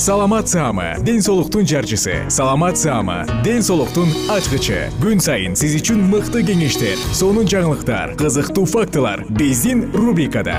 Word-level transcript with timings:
саламат 0.00 0.48
саама 0.48 0.96
ден 1.04 1.20
соолуктун 1.20 1.66
жарчысы. 1.66 2.24
Саламат 2.30 2.78
саама 2.78 3.26
ден 3.44 3.60
соолуктун 3.62 4.08
ачкычы. 4.32 4.88
Күн 4.96 5.20
сайын 5.20 5.52
сиз 5.52 5.74
үчүн 5.76 6.00
мыкты 6.08 6.40
кеңештер 6.40 6.96
сонун 7.12 7.44
жаңылыктар 7.44 8.16
кызыктуу 8.16 8.64
фактылар 8.64 9.26
биздин 9.28 9.90
рубрикада. 9.92 10.56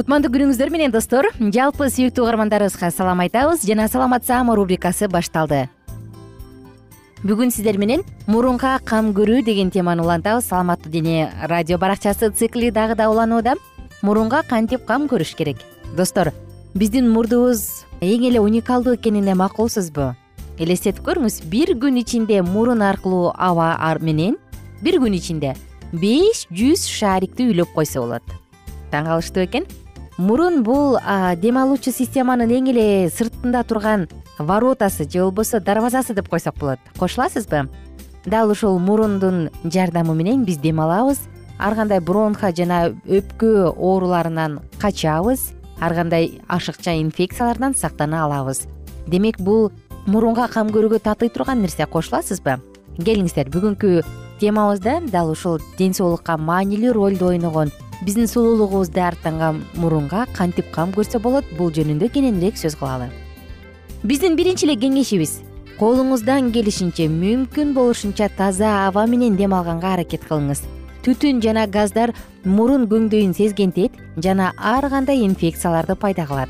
Кутмандуу 0.00 0.32
күнүңүздөр 0.32 0.72
менен 0.72 0.96
достор. 0.96 1.28
Жалпы 1.36 1.92
сүйүктүү 1.92 2.24
угармандарыбызга 2.24 2.88
салам 2.88 3.20
айтабыз. 3.28 3.68
Жана 3.68 3.92
саламат 3.92 4.24
саама 4.24 4.56
рубрикасы 4.56 5.12
башталды 5.12 5.66
бүгүн 7.24 7.48
сиздер 7.48 7.78
менен 7.80 8.02
мурунга 8.28 8.74
кам 8.84 9.14
көрүү 9.16 9.40
деген 9.46 9.70
теманы 9.72 10.02
улантабыз. 10.04 10.44
Саламаттуу 10.44 10.90
дене 10.92 11.32
радио 11.48 11.78
баракчасы 11.78 12.28
цикли 12.30 12.68
дагы 12.68 12.94
да 12.94 13.08
уланууда 13.08 13.54
мурунга 14.02 14.42
кантип 14.42 14.84
кам 14.84 15.06
көрүш 15.08 15.32
керек? 15.34 15.56
Достор 15.96 16.34
биздин 16.74 17.08
мурдубуз 17.08 17.86
эң 18.02 18.26
эле 18.28 18.42
уникалдуу 18.44 18.96
экенине 18.96 19.32
макулсузбу? 19.34 20.12
Элестетип 20.58 21.00
көрүңүз 21.06 21.40
бир 21.48 21.72
күн 21.80 21.96
ичинде 22.02 22.42
мурун 22.42 22.82
аркылуу 22.84 23.32
аба 23.32 23.72
менен 24.02 24.36
бир 24.82 25.00
күн 25.00 25.16
ичинде 25.16 25.54
беш 25.92 26.44
жүз 26.52 26.84
шарикти 26.84 27.48
үйлөп 27.48 27.72
койсо 27.72 28.04
болот. 28.04 28.22
Таң 28.92 29.08
калыштуу 29.08 29.46
бекен 29.46 29.64
мурун 30.16 30.62
бул 30.62 30.98
дем 31.42 31.58
алуучу 31.58 31.92
системанын 31.92 32.50
эң 32.54 32.70
эле 32.70 32.86
сыртында 33.10 33.64
турган 33.66 34.08
воротасы 34.38 35.08
же 35.10 35.22
болбосо 35.22 35.60
дарбазасы 35.60 36.14
деп 36.14 36.28
койсок 36.28 36.56
болот. 36.58 36.78
Кошуласызбы? 36.98 37.68
Дал 38.24 38.50
ушул 38.50 38.78
мурундун 38.78 39.50
жардамы 39.64 40.14
менен 40.14 40.44
биз 40.44 40.58
дем 40.58 40.80
алабыз 40.80 41.20
ар 41.58 41.74
кандай 41.74 42.00
бронха 42.00 42.52
жана 42.52 42.94
өпкө 43.06 43.74
ооруларынан 43.74 44.60
качабыз. 44.80 45.52
Ар 45.80 45.94
кандай 45.94 46.40
ашыкча 46.48 46.94
инфекциялардан 47.00 47.74
сактана 47.74 48.24
алабыз. 48.24 48.62
Демек 49.06 49.40
бул 49.40 49.72
мурунга 50.06 50.48
кам 50.48 50.68
көрүүгө 50.68 51.00
татый 51.02 51.28
турган 51.28 51.62
нерсе 51.62 51.86
кошуласызбы? 51.86 52.60
Келиңиздер 52.98 53.50
бүгүнкү 53.50 54.04
темабызда 54.40 55.00
дал 55.10 55.30
ушул 55.32 55.58
ден 55.78 55.94
соолукка 55.94 56.36
маанилүү 56.38 56.92
ролду 56.94 57.26
ойногон 57.32 57.72
биздин 58.02 58.26
сулуулугубузду 58.26 59.00
арттанган 59.00 59.64
мурунга 59.74 60.26
кантип 60.34 60.70
кам 60.72 60.92
көрсө 60.92 61.20
болот 61.22 61.44
бул 61.58 61.70
жөнүндө 61.70 62.10
кененирээк 62.12 62.58
сөз 62.58 62.76
кылалы. 62.80 63.10
Биздин 64.02 64.36
биринчи 64.36 64.66
эле 64.66 64.76
кеңешибиз. 64.76 65.40
Колуңуздан 65.78 66.52
келишинче 66.54 67.08
мүмкүн 67.10 67.72
болушунча 67.74 68.28
таза 68.36 68.86
аба 68.86 69.06
менен 69.06 69.36
дем 69.36 69.54
алганга 69.54 69.94
аракет 69.94 70.26
кылыңыз. 70.28 70.62
Түтүн 71.04 71.42
жана 71.42 71.66
газдар 71.66 72.14
мурун 72.44 72.86
көңдөйүн 72.88 73.34
сезгентет 73.34 73.92
жана 74.16 74.52
ар 74.58 74.88
кандай 74.90 75.24
инфекцияларды 75.26 75.96
пайда 75.96 76.26
кылат. 76.26 76.48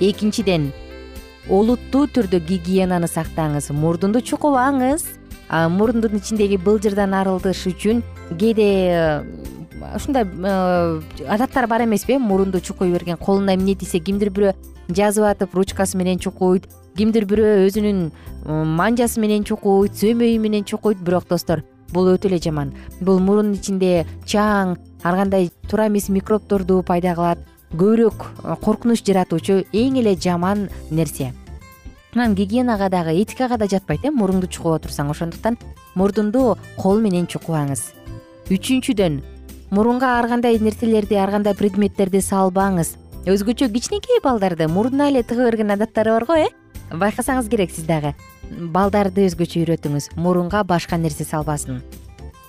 Экинчиден 0.00 0.70
олуттуу 1.50 2.06
түрдө 2.06 2.42
гигиенаны 2.46 3.08
сактаңыз. 3.10 3.72
Мурдунду 3.72 4.20
чукубаңыз 4.20 5.06
мурундун 5.50 6.16
ичиндеги 6.16 6.56
былжырдан 6.56 7.14
арылтыш 7.14 7.66
үчүн 7.72 8.02
кээде 8.40 8.68
ушундай 9.96 10.24
адаттар 11.28 11.66
бар 11.66 11.84
эмеспи 11.84 12.14
э 12.14 12.18
мурунду 12.18 12.60
чукуй 12.60 12.92
берген 12.92 13.16
колуна 13.16 13.54
эмне 13.54 13.74
тийсе 13.74 13.98
кимдир 13.98 14.30
бирөө 14.30 14.54
жазып 14.88 15.24
атып 15.24 15.54
ручкасы 15.54 15.96
менен 15.96 16.18
чукуйт 16.18 16.68
кимдир 16.96 17.24
бирөө 17.24 17.66
өзүнүн 17.68 18.10
манжасы 18.46 19.20
менен 19.20 19.44
чукуйт 19.44 19.94
сөөмөйү 19.96 20.38
менен 20.40 20.64
чукуйт. 20.64 20.98
Бирок 20.98 21.28
достор 21.28 21.62
бул 21.92 22.08
өтө 22.12 22.28
эле 22.28 22.38
жаман. 22.38 22.72
Бул 23.00 23.20
мурун 23.20 23.52
ичинде 23.54 24.06
чаң 24.26 24.76
ар 25.02 25.16
кандай 25.16 25.50
туура 25.68 25.88
эмес 25.88 26.08
микробторду 26.08 26.82
пайда 26.82 27.14
кылат 27.14 27.38
көбүрөөк 27.72 28.58
коркунуч 28.64 29.04
жаратуучу 29.06 29.64
эң 29.72 30.00
эле 30.00 30.16
жаман 30.16 30.68
нерсе. 30.90 31.32
Анан 32.14 32.34
гигиенага 32.34 32.90
дагы 32.90 33.16
этикага 33.22 33.56
да 33.56 33.66
жатпайт 33.66 34.04
э 34.04 34.10
мурунду 34.10 34.46
чукуп 34.46 34.80
отурсаң 34.80 35.10
ошондуктан 35.10 35.56
мурдунду 35.94 36.58
кол 36.76 37.00
менен 37.00 37.26
чукубаңыз 37.26 37.92
үчүнчүдөн 38.50 39.20
мурунга 39.72 40.18
ар 40.18 40.28
кандай 40.28 40.58
нерселерди 40.60 41.16
ар 41.16 41.30
кандай 41.32 41.54
предметтерди 41.56 42.20
салбаңыз. 42.20 42.92
Өзгөчө 43.24 43.70
кичинекей 43.72 44.20
балдарды 44.22 44.66
мурдуна 44.68 45.08
эле 45.08 45.22
тыга 45.24 45.46
берген 45.48 45.72
адаттары 45.72 46.12
бар 46.12 46.26
го 46.28 46.36
э? 46.36 46.50
Байкасаңыз 46.92 47.48
керек 47.48 47.72
сиз 47.72 47.86
дагы. 47.88 48.12
Балдарды 48.50 49.24
өзгөчө 49.24 49.62
үйрөтүңүз 49.62 50.10
мурунга 50.20 50.60
башка 50.62 50.98
нерсе 51.00 51.24
салбасын. 51.24 51.80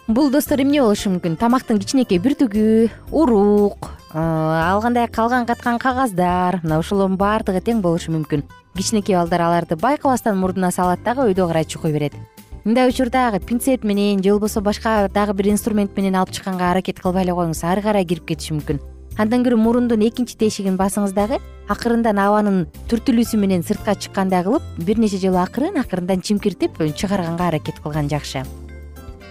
Бул 0.07 0.33
достор 0.35 0.59
эмне 0.59 0.81
болушу 0.83 1.13
мүмкүн? 1.13 1.39
Тамактын 1.39 1.79
кичинекей 1.79 2.19
бүртүгү 2.19 2.91
урук 3.15 3.87
ал 4.11 4.83
кандай 4.83 5.07
калган 5.07 5.47
каткан 5.47 5.79
кагаздар 5.79 6.59
мына 6.59 6.83
ушулордун 6.83 7.15
баардыгы 7.15 7.63
тең 7.63 7.79
болушу 7.79 8.11
мүмкүн. 8.11 8.43
Кичинекей 8.75 9.15
балдар 9.15 9.47
аларды 9.47 9.79
байкабастан 9.79 10.35
мурдуна 10.35 10.75
салат 10.75 11.07
дагы 11.07 11.29
өйдө 11.31 11.47
карай 11.47 11.63
чукуй 11.63 11.95
берет 11.95 12.19
мындай 12.65 12.87
учурда 12.89 13.39
пинцет 13.39 13.83
менен 13.83 14.23
же 14.23 14.31
болбосо 14.31 14.61
башка 14.61 15.09
дагы 15.13 15.33
бир 15.33 15.49
инструмент 15.49 15.95
менен 15.97 16.15
алып 16.15 16.31
чыкканга 16.31 16.71
аракет 16.71 16.99
кылбай 16.99 17.23
эле 17.23 17.33
коюңуз. 17.33 17.63
Ары 17.63 17.81
карай 17.81 18.05
кирип 18.05 18.25
кетиши 18.25 18.53
мүмкүн. 18.53 18.79
Андан 19.17 19.43
көрө 19.45 19.57
мурундун 19.61 20.01
экинчи 20.01 20.37
тешигин 20.37 20.77
басыңыз 20.77 21.13
дагы 21.13 21.37
акырындан 21.69 22.17
абанын 22.17 22.67
түртүлүүсү 22.89 23.37
менен 23.37 23.61
сыртка 23.63 23.93
чыккандай 23.93 24.43
кылып 24.43 24.63
бир 24.77 24.97
нече 24.97 25.19
жолу 25.21 25.37
акырын 25.37 25.77
акырындан 25.83 26.21
чимкиртип 26.21 26.79
чыгарганга 26.95 27.47
аракет 27.47 27.77
кылган 27.83 28.09
жакшы. 28.09 28.41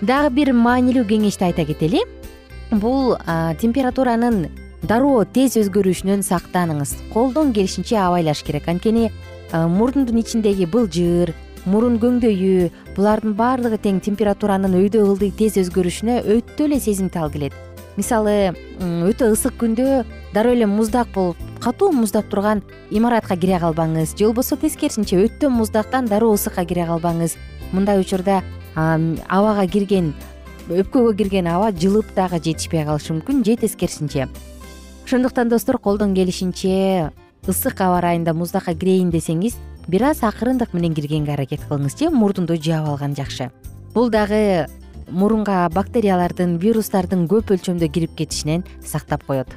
Дагы 0.02 0.31
бир 0.35 0.52
маанилүү 0.52 1.06
кеңешти 1.08 1.49
айта 1.49 1.64
кетели. 1.64 2.05
Бул 2.70 3.17
температуранын 3.58 4.46
дароо 4.82 5.25
тез 5.25 5.56
өзгөрүшүнөн 5.56 6.23
сактаныңыз. 6.23 6.94
Колдон 7.12 7.52
келишинче 7.52 7.99
абайлаш 7.99 8.44
керек. 8.46 8.69
Анткени 8.69 9.11
мурдундун 9.52 10.19
ичиндеги 10.23 10.64
былжыр 10.67 11.35
мурун 11.64 11.99
көңдөйү 12.03 12.70
булардын 12.97 13.35
баардыгы 13.38 13.79
тең 13.82 14.00
температуранын 14.03 14.75
өйдө 14.81 15.03
ылдый 15.06 15.31
тез 15.31 15.59
өзгөрүшүнө 15.62 16.23
өтө 16.37 16.67
эле 16.67 16.81
сезимтал 16.81 17.31
келет. 17.31 17.55
Мисалы 17.97 18.55
өтө 18.81 19.31
ысык 19.35 19.59
күндө 19.61 20.03
дароо 20.35 20.56
эле 20.56 20.67
муздак 20.67 21.12
болуп 21.14 21.37
катуу 21.62 21.93
муздап 21.93 22.26
турган 22.32 22.62
имаратка 22.91 23.37
кире 23.37 23.61
калбаңыз. 23.62 24.17
Же 24.19 24.26
болбосо 24.26 24.56
тескерисинче 24.56 25.20
өтө 25.26 25.50
муздактан 25.50 26.09
дароо 26.11 26.35
ысыкка 26.35 26.64
кире 26.64 26.87
калбаңыз. 26.88 27.37
Мындай 27.73 28.00
учурда 28.00 28.43
абага 28.75 29.67
кирген 29.67 30.14
өпкөгө 30.69 31.14
кирген 31.19 31.47
аба 31.53 31.70
жылып 31.70 32.14
дагы 32.17 32.41
жетишпей 32.43 32.85
калышы 32.85 33.12
мүмкүн 33.12 33.44
же 33.44 33.56
тескерисинче. 33.56 34.29
Ошондуктан 35.05 35.49
достор 35.49 35.79
колдон 35.79 36.14
келишинче 36.14 37.12
ысык 37.47 37.81
аба 37.81 38.00
ырайында 38.00 38.32
муздакка 38.32 38.75
кирейин 38.75 39.11
десеңиз 39.11 39.59
бир 39.88 40.05
аз 40.11 40.23
акырындык 40.23 40.75
менен 40.75 40.94
киргенге 40.94 41.34
аракет 41.34 41.61
кылыңыз 41.69 41.99
же 41.99 42.11
мурдунду 42.11 42.56
жаап 42.56 42.88
алган 42.88 43.14
жакшы. 43.14 43.50
Бул 43.94 44.11
дагы 44.11 44.67
мурунга 45.11 45.69
бактериялардын 45.75 46.58
вирустардын 46.58 47.26
көп 47.29 47.52
өлчөмдө 47.56 47.88
кирип 47.93 48.14
кетишинен 48.17 48.64
сактап 48.84 49.25
коет. 49.26 49.49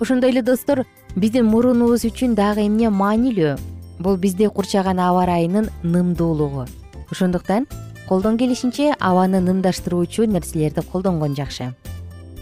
Ошондой 0.00 0.30
эле 0.30 0.42
достор 0.42 0.84
биздин 1.16 1.46
мурунубуз 1.46 2.04
үчүн 2.04 2.34
дагы 2.34 2.66
эмне 2.66 2.90
маанилүү? 2.90 3.56
Бул 3.98 4.16
бизди 4.16 4.46
курчаган 4.46 5.00
аба 5.00 5.24
ырайынын 5.24 5.70
нымдуулугу. 5.82 6.66
Ошондуктан 7.10 7.66
колдон 8.08 8.38
келишинче 8.38 8.94
абаны 9.00 9.40
нымдаштыруучу 9.40 10.26
нерселерди 10.26 10.82
колдонгон 10.92 11.34
жакшы. 11.34 11.72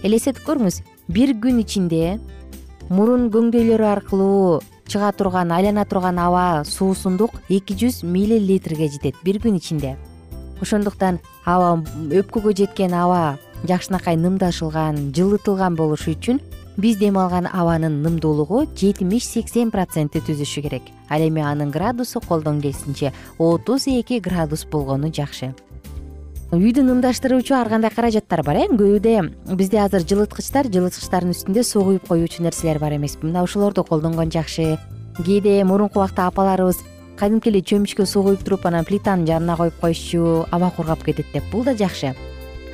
Элестетип 0.02 0.44
көрүңүз 0.46 0.82
бир 1.08 1.32
күн 1.40 1.62
ичинде 1.62 2.18
мурун 2.90 3.30
көңдөйлөрү 3.30 3.86
аркылуу 3.88 4.60
чыга 4.86 5.12
турган 5.12 5.52
айлана 5.52 5.84
турган 5.84 6.18
аба 6.18 6.64
суусундук 6.64 7.40
эки 7.48 7.74
жүз 7.74 8.02
миллилитрге 8.04 8.88
жетет 8.88 9.16
бир 9.24 9.40
күн 9.42 9.58
ичинде. 9.58 9.96
Ошондуктан 10.60 11.20
аба 11.44 11.82
өпкөгө 12.10 12.54
жеткен 12.56 12.94
аба 12.94 13.38
жакшынакай 13.66 14.16
нымдашылган 14.16 15.10
жылытылган 15.16 15.76
болушу 15.76 16.14
үчүн 16.14 16.40
биз 16.76 16.98
дем 17.00 17.18
алган 17.18 17.46
абанын 17.46 18.02
нымдуулугу 18.04 18.66
жетимиш 18.76 19.26
сексен 19.26 19.70
процентти 19.70 20.20
түзүшү 20.20 20.62
керек. 20.68 20.82
Ал 21.08 21.22
эми 21.24 21.40
анын 21.40 21.70
градусу 21.70 22.20
колдон 22.20 22.60
келишинче 22.60 23.12
отуз 23.38 23.86
эки 23.86 24.20
градус 24.20 24.64
болгону 24.64 25.12
жакшы 25.12 25.54
үйдү 26.54 26.84
нымдаштыруучу 26.86 27.56
ар 27.58 27.68
кандай 27.68 27.90
каражаттар 27.90 28.44
бар 28.46 28.56
э? 28.56 28.66
Көөдө 28.70 29.56
бизде 29.58 29.80
азыр 29.82 30.04
жылыткычтар 30.06 30.68
жылыткычтардын 30.70 31.34
үстүндө 31.34 31.64
суу 31.66 31.82
куюп 31.82 32.06
коюучу 32.06 32.44
нерселер 32.44 32.78
бар 32.78 32.94
эмеспи. 32.94 33.26
Мына 33.26 33.42
ошолорду 33.42 33.82
колдонгон 33.82 34.30
жакшы. 34.30 34.78
Кээде 35.18 35.64
мурунку 35.64 35.98
убакта 35.98 36.28
апаларыбыз 36.28 36.78
кадимки 37.18 37.50
эле 37.50 37.64
чөмүчкө 37.66 38.06
суу 38.06 38.22
куюп 38.22 38.44
туруп 38.46 38.66
анан 38.66 38.84
плитанын 38.84 39.26
жанына 39.26 39.56
коюп 39.56 39.74
коюшчу 39.80 40.46
аба 40.52 40.70
кургап 40.70 41.02
кетет 41.02 41.26
деп. 41.32 41.42
Бул 41.50 41.64
да 41.64 41.74
жакшы. 41.74 42.14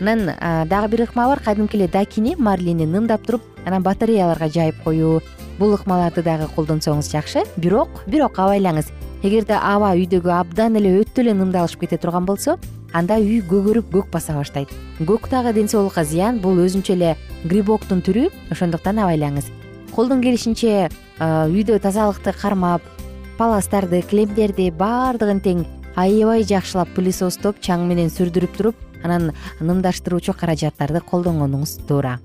Анан 0.00 0.36
дагы 0.68 0.88
бир 0.88 1.06
ыкма 1.06 1.28
бар. 1.28 1.40
Кадимки 1.40 1.76
эле 1.76 1.88
дакини 1.88 2.36
марлини 2.36 2.84
нымдап 2.84 3.24
туруп 3.24 3.40
анан 3.64 3.82
батареяларга 3.82 4.50
жайып 4.50 4.84
коюу. 4.84 5.22
Бул 5.58 5.72
ыкмаларды 5.72 6.22
дагы 6.22 6.50
колдонсоңуз 6.54 7.08
жакшы. 7.08 7.46
Бирок 7.56 8.04
бирок 8.06 8.36
абайлаңыз. 8.36 8.92
Эгерде 9.22 9.56
аба 9.56 9.94
үйдөгү 9.96 10.28
абдан 10.28 10.76
эле 10.76 10.98
өтө 11.00 11.22
эле 11.22 11.32
нымдалышып 11.32 11.86
кете 11.86 11.96
турган 11.96 12.26
болсо 12.26 12.58
анда 12.92 13.16
үй 13.18 13.40
көгөрүп 13.40 13.90
көк 13.92 14.10
баса 14.12 14.34
баштайт. 14.36 14.68
Көк 15.00 15.28
дагы 15.30 15.52
ден 15.52 15.68
соолукка 15.68 16.04
зыян 16.04 16.38
бул 16.40 16.60
өзүнчө 16.62 16.94
эле 16.94 17.16
грибоктун 17.44 18.02
түрү. 18.04 18.28
Ошондуктан 18.52 19.00
абайлаңыз. 19.02 19.48
Колдон 19.92 20.22
келишинче 20.22 20.88
үйдө 21.20 21.78
тазалыкты 21.82 22.32
кармап 22.32 22.82
паластарды 23.38 24.02
килемдерди 24.08 24.70
баардыгын 24.76 25.40
тең 25.44 25.64
аябай 25.96 26.44
жакшылап 26.48 26.92
пылесостоп 26.96 27.58
чаң 27.60 27.86
менен 27.88 28.08
сүрдүрүп 28.12 28.56
туруп 28.56 28.76
анан 29.04 29.32
нымдаштыруучу 29.60 30.32
каражаттарды 30.38 31.02
колдонгонуңуз 31.04 31.82
туура. 31.88 32.20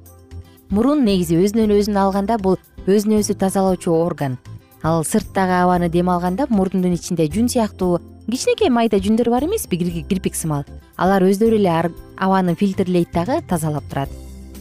Мурун 0.70 1.04
негизи 1.08 1.40
өзүнөн 1.40 1.74
өзүн 1.76 1.98
алганда 2.00 2.38
бул 2.38 2.60
өзүн 2.88 3.18
өзү 3.20 3.36
тазалоочу 3.40 3.96
орган. 3.96 4.38
Ал 4.84 5.04
сырттагы 5.04 5.64
абаны 5.64 5.90
дем 5.90 6.10
алганда 6.10 6.46
мурдунун 6.50 6.94
ичинде 6.94 7.28
жүн 7.28 7.50
сыяктуу 7.50 8.00
кичинекей 8.32 8.70
майда 8.70 9.00
жүндөр 9.00 9.30
бар 9.32 9.46
эмеспи 9.48 9.78
кирпик 9.80 10.36
сымал. 10.36 10.66
Алар 10.98 11.24
өздөрү 11.24 11.56
эле 11.56 11.92
абаны 12.18 12.56
фильтрлейт 12.56 13.14
дагы 13.14 13.42
тазалап 13.48 13.88
турат. 13.90 14.10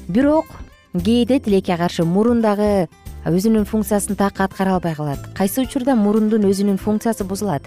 Бирок 0.09 0.47
кээде 0.95 1.41
тилекке 1.41 1.77
каршы 1.77 2.05
мурун 2.05 2.43
дагы 2.43 2.89
өзүнүн 3.27 3.67
функциясын 3.67 4.15
так 4.15 4.41
аткара 4.41 4.77
албай 4.77 4.95
калат. 4.95 5.19
Кайсы 5.35 5.63
учурда 5.63 5.97
мурундун 5.97 6.47
өзүнүн 6.47 6.79
функциясы 6.79 7.25
бузулат? 7.25 7.63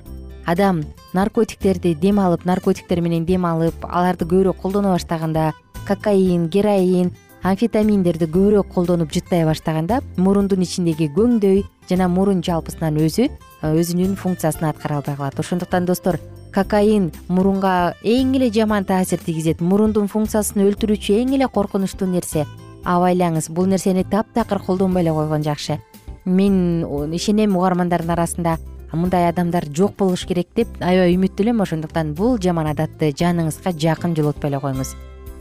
Адам 0.45 0.85
наркотиктерди 1.13 1.95
дем 1.95 2.19
алып 2.19 2.45
наркотиктер 2.45 3.01
менен 3.01 3.25
дем 3.25 3.45
алып 3.45 3.83
аларды 3.83 4.25
көбүрөөк 4.25 4.61
колдоно 4.61 4.95
баштаганда 4.95 5.51
кокаин 5.85 6.47
героин 6.47 7.11
амфетаминдерди 7.43 8.25
көбүрөөк 8.25 8.71
колдонуп 8.73 9.11
жыттай 9.11 9.43
баштаганда 9.45 9.99
мурундун 10.17 10.63
ичиндеги 10.63 11.11
көңдөй 11.15 11.65
жана 11.89 12.07
мурун 12.07 12.41
жалпысынан 12.41 12.97
өзү 13.03 13.27
өзүнүн 13.61 14.15
функциясын 14.15 14.69
аткара 14.69 14.97
албай 14.97 15.15
калат. 15.15 15.39
Ошондуктан 15.39 15.85
достор 15.85 16.19
кокаин 16.53 17.11
мурунга 17.27 17.93
эң 18.03 18.35
эле 18.37 18.51
жаман 18.51 18.85
таасир 18.85 19.19
тийгизет. 19.19 19.61
Мурундун 19.61 20.07
функциясын 20.07 20.63
өлтүрүүчү 20.65 21.19
эң 21.21 21.35
эле 21.35 21.47
коркунучтуу 21.47 22.07
нерсе. 22.07 22.45
Абайлаңыз 22.85 23.51
бул 23.51 23.67
нерсени 23.67 24.03
таптакыр 24.03 24.59
колдонбой 24.59 25.03
эле 25.03 25.13
койгон 25.13 25.43
жакшы. 25.43 25.79
Мен 26.25 26.83
ишенем 27.13 27.57
угармандардын 27.57 28.15
арасында 28.15 28.57
мындай 28.97 29.29
адамдар 29.29 29.65
жок 29.75 29.95
болуш 29.97 30.25
керек 30.25 30.47
деп 30.55 30.67
аябай 30.81 31.13
үмүттөлөм 31.15 31.61
ошондуктан 31.61 32.13
бул 32.17 32.39
жаман 32.41 32.71
адатты 32.71 33.11
жаныңызга 33.13 33.73
жакын 33.77 34.15
жолотпой 34.17 34.49
эле 34.49 34.61
коюңуз 34.63 34.95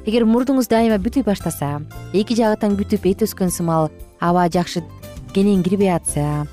эгер 0.04 0.26
мурдуңуз 0.28 0.68
дайыма 0.68 0.98
бүтүй 1.00 1.24
баштаса 1.24 1.78
эки 2.12 2.36
жагы 2.36 2.60
тең 2.60 2.76
бүтүп 2.78 3.08
эт 3.08 3.24
өскөн 3.24 3.52
сымал 3.54 3.90
аба 4.20 4.48
жакшы 4.52 4.84
кенен 5.32 5.62
кирбей 5.62 5.94
атса 5.94 6.46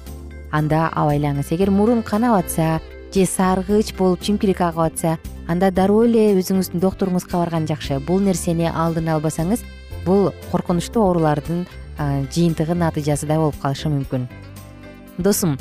анда 0.55 0.87
абайлаңыз 0.95 1.51
эгер 1.51 1.71
мурун 1.71 2.01
канап 2.03 2.37
атса 2.39 2.79
же 3.13 3.25
саргыч 3.25 3.93
болуп 3.97 4.21
чимкирик 4.23 4.61
агып 4.61 4.85
атса 4.87 5.17
анда 5.51 5.69
дароо 5.71 6.05
эле 6.07 6.29
өзүңүздүн 6.39 6.81
доктуруңузга 6.83 7.37
барган 7.37 7.67
жакшы. 7.67 7.99
Бул 7.99 8.23
нерсени 8.23 8.69
алдын 8.71 9.11
албасаңыз 9.13 9.65
бул 10.05 10.31
коркунучтуу 10.51 11.03
оорулардын 11.03 11.65
жыйынтыгы 11.99 12.75
натыйжасы 12.75 13.27
да 13.27 13.39
болуп 13.39 13.59
калышы 13.61 13.91
мүмкүн. 13.91 14.27
Досум 15.17 15.57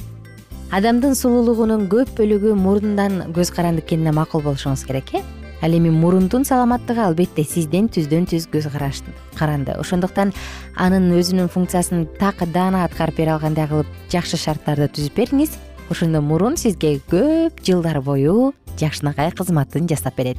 адамдын 0.74 1.14
сулуулугунун 1.18 1.88
көп 1.90 2.14
бөлүгү 2.18 2.54
мурундан 2.58 3.32
көз 3.34 3.52
каранды 3.54 3.82
экенине 3.84 4.14
макул 4.14 4.42
болушуңуз 4.42 4.86
керек 4.86 5.14
э 5.14 5.22
ал 5.64 5.72
эми 5.72 5.88
мурундун 5.88 6.44
саламаттыгы 6.44 7.00
албетте 7.00 7.42
сизден 7.42 7.88
түздөн 7.88 8.26
түз 8.28 8.50
көз 8.52 8.68
каранды. 9.38 9.72
Ошондуктан 9.72 10.34
анын 10.76 11.08
өзүнүн 11.16 11.48
функциясын 11.48 12.04
так 12.18 12.44
даана 12.52 12.84
аткарып 12.84 13.16
бере 13.16 13.32
алгандай 13.32 13.66
кылып 13.70 13.88
жакшы 14.12 14.36
шарттарды 14.36 14.90
түзүп 14.92 15.16
бериңиз. 15.16 15.56
Ошондо 15.88 16.20
мурун 16.20 16.58
сизге 16.60 16.98
көп 17.08 17.64
жылдар 17.64 18.02
бою 18.04 18.52
жакшынакай 18.76 19.32
кызматын 19.32 19.88
жасап 19.88 20.16
берет. 20.16 20.36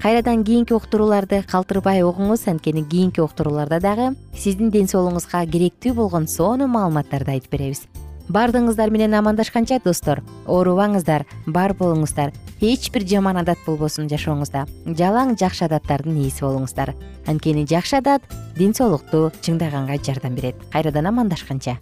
Кайрадан 0.00 0.44
кийинки 0.44 0.72
уктурууларды 0.72 1.42
калтырбай 1.50 2.02
угуңуз 2.04 2.48
анткени 2.48 2.84
кийинки 2.84 3.20
уктурууларда 3.20 3.80
дагы 3.80 4.10
сиздин 4.36 4.70
ден 4.70 4.88
соолугуңузга 4.88 5.44
керектүү 5.52 5.94
болгон 5.96 6.28
сонун 6.28 6.70
маалыматтарды 6.70 7.32
айтып 7.36 7.56
беребиз 7.56 7.86
баардыгыңыздар 8.28 8.90
менен 8.90 9.14
амандашканча 9.18 9.80
достор. 9.84 10.22
Оорубаңыздар 10.46 11.26
бар 11.46 11.74
болуңуздар. 11.78 12.32
Эч 12.60 12.90
бир 12.92 13.06
жаман 13.06 13.36
адат 13.42 13.58
болбосун 13.66 14.08
жашооңузда. 14.08 14.66
Жалаң 14.86 15.36
жакшы 15.38 15.66
адаттардын 15.66 16.16
ээси 16.24 16.46
болуңуздар. 16.46 16.94
Анткени 17.26 17.66
жакшы 17.68 17.98
адат 18.00 18.22
ден 18.56 18.74
соолукту 18.74 19.30
чыңдаганга 19.42 20.00
жардам 20.02 20.34
берет. 20.34 20.56
Кайрадан 20.72 21.06
амандашканча. 21.12 21.78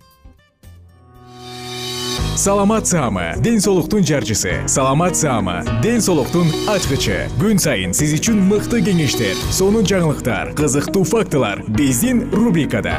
Саламат 2.37 2.87
саама 2.87 3.37
ден 3.39 3.61
соолуктун 3.61 4.03
жарчысы. 4.03 4.67
Саламат 4.67 5.17
саама 5.17 5.63
ден 5.83 6.01
соолуктун 6.03 6.51
ачкычы. 6.69 7.29
Күн 7.39 7.63
сайын 7.63 7.95
сиз 7.95 8.17
үчүн 8.19 8.43
мыкты 8.51 8.83
кеңештер 8.83 9.39
сонун 9.55 9.87
жаңылыктар 9.87 10.51
кызыктуу 10.59 11.05
фактылар. 11.07 11.63
Биздин 11.69 12.27
рубрикада 12.35 12.99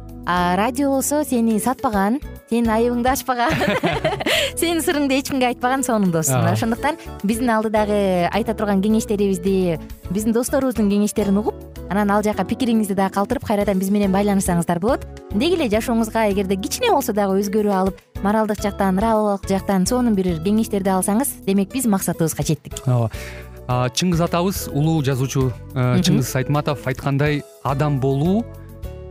а 0.25 0.55
радио 0.55 0.89
болсо 0.89 1.23
сени 1.23 1.59
сатпаган 1.59 2.19
сенин 2.49 2.69
айыбыңды 2.69 3.09
ачпаган. 3.09 3.53
Сенин 4.59 4.81
сырыңды 4.83 5.17
эч 5.17 5.29
кимге 5.31 5.47
айтпаган 5.47 5.83
сонун 5.83 6.11
дос 6.11 6.29
мына 6.29 6.51
ошондуктан 6.51 6.97
биздин 7.23 7.49
алдыдагы 7.49 8.27
айта 8.31 8.53
турган 8.53 8.81
кеңештерибизди 8.83 9.79
биздин 10.09 10.35
досторубуздун 10.35 10.89
кеңештерин 10.91 11.39
угуп 11.39 11.55
анан 11.89 12.11
ал 12.11 12.23
жака 12.23 12.43
пикириңизди 12.43 12.95
дагы 12.95 13.15
калтырып 13.15 13.45
кайрадан 13.47 13.79
биз 13.79 13.89
менен 13.89 14.11
байланышсаңыздар 14.11 14.79
болот. 14.79 15.05
Деги 15.31 15.55
эле 15.55 15.69
жашооңузга 15.71 16.27
эгерде 16.31 16.57
кичине 16.57 16.91
болсо 16.91 17.13
дагы 17.13 17.39
өзгөрүү 17.41 17.73
алып 17.75 18.01
моралдык 18.23 18.61
жактан 18.61 18.95
нравовалык 18.99 19.47
жактан 19.49 19.87
сонун 19.87 20.15
бир 20.15 20.35
кеңештерди 20.43 20.91
алсаңыз 20.91 21.41
демек 21.47 21.71
биз 21.73 21.87
максатыбызга 21.87 22.43
жеттик. 22.43 22.83
Ооба. 22.85 23.11
Чыңгыз 23.71 24.19
атабыз 24.25 24.65
улуу 24.67 24.99
жазуучу 25.05 25.45
э, 25.75 26.01
чыңгыз 26.03 26.33
айтматов 26.35 26.81
айткандай 26.89 27.43
адам 27.63 28.01
болуу 28.03 28.41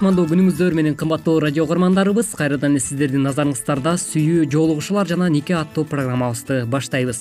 кутмандуу 0.00 0.30
күнүңүздөр 0.30 0.72
менен 0.72 0.94
кымбаттуу 0.96 1.42
радио 1.44 1.66
угармандарыбыз. 1.66 2.30
Кайрадан 2.32 2.72
эле 2.72 2.80
сиздердин 2.80 3.20
назарыңыздарда 3.26 3.92
сүйүү 4.00 4.46
жоолугушуулар 4.48 5.10
жана 5.10 5.28
нике 5.28 5.52
аттуу 5.58 5.84
программабызды 5.84 6.62
баштайбыз. 6.72 7.18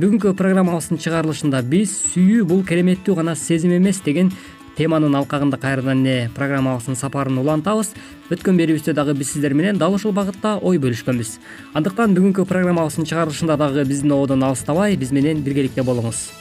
Бүгүнкү 0.00 0.32
программабыздын 0.34 0.98
чыгарылышында 0.98 1.62
биз 1.62 1.94
сүйүү 2.10 2.48
бул 2.50 2.66
кереметтүү 2.66 3.14
гана 3.20 3.36
сезим 3.38 3.76
эмес 3.78 4.02
деген 4.02 4.32
теманын 4.74 5.14
алкагында 5.20 5.60
кайрадан 5.62 6.02
эле 6.02 6.30
программабыздын 6.34 6.98
сапарын 6.98 7.38
улантабыз. 7.38 7.94
Өткөн 8.26 8.58
берүүбүздө 8.58 8.98
дагы 8.98 9.14
биз 9.14 9.30
сиздер 9.36 9.54
менен 9.54 9.78
дал 9.78 9.94
ушул 9.94 10.10
багытта 10.10 10.58
ой 10.58 10.82
бөлүшкөнбүз. 10.82 11.36
Андыктан 11.78 12.18
бүгүнкү 12.18 12.42
программабыздын 12.42 13.06
чыгарылышында 13.06 13.54
дагы 13.54 13.86
биздин 13.86 14.18
ободон 14.18 14.42
алыстабай 14.42 14.98
биз 14.98 15.14
менен 15.14 15.46
биргеликте 15.46 15.86
болуңуз 15.86 16.32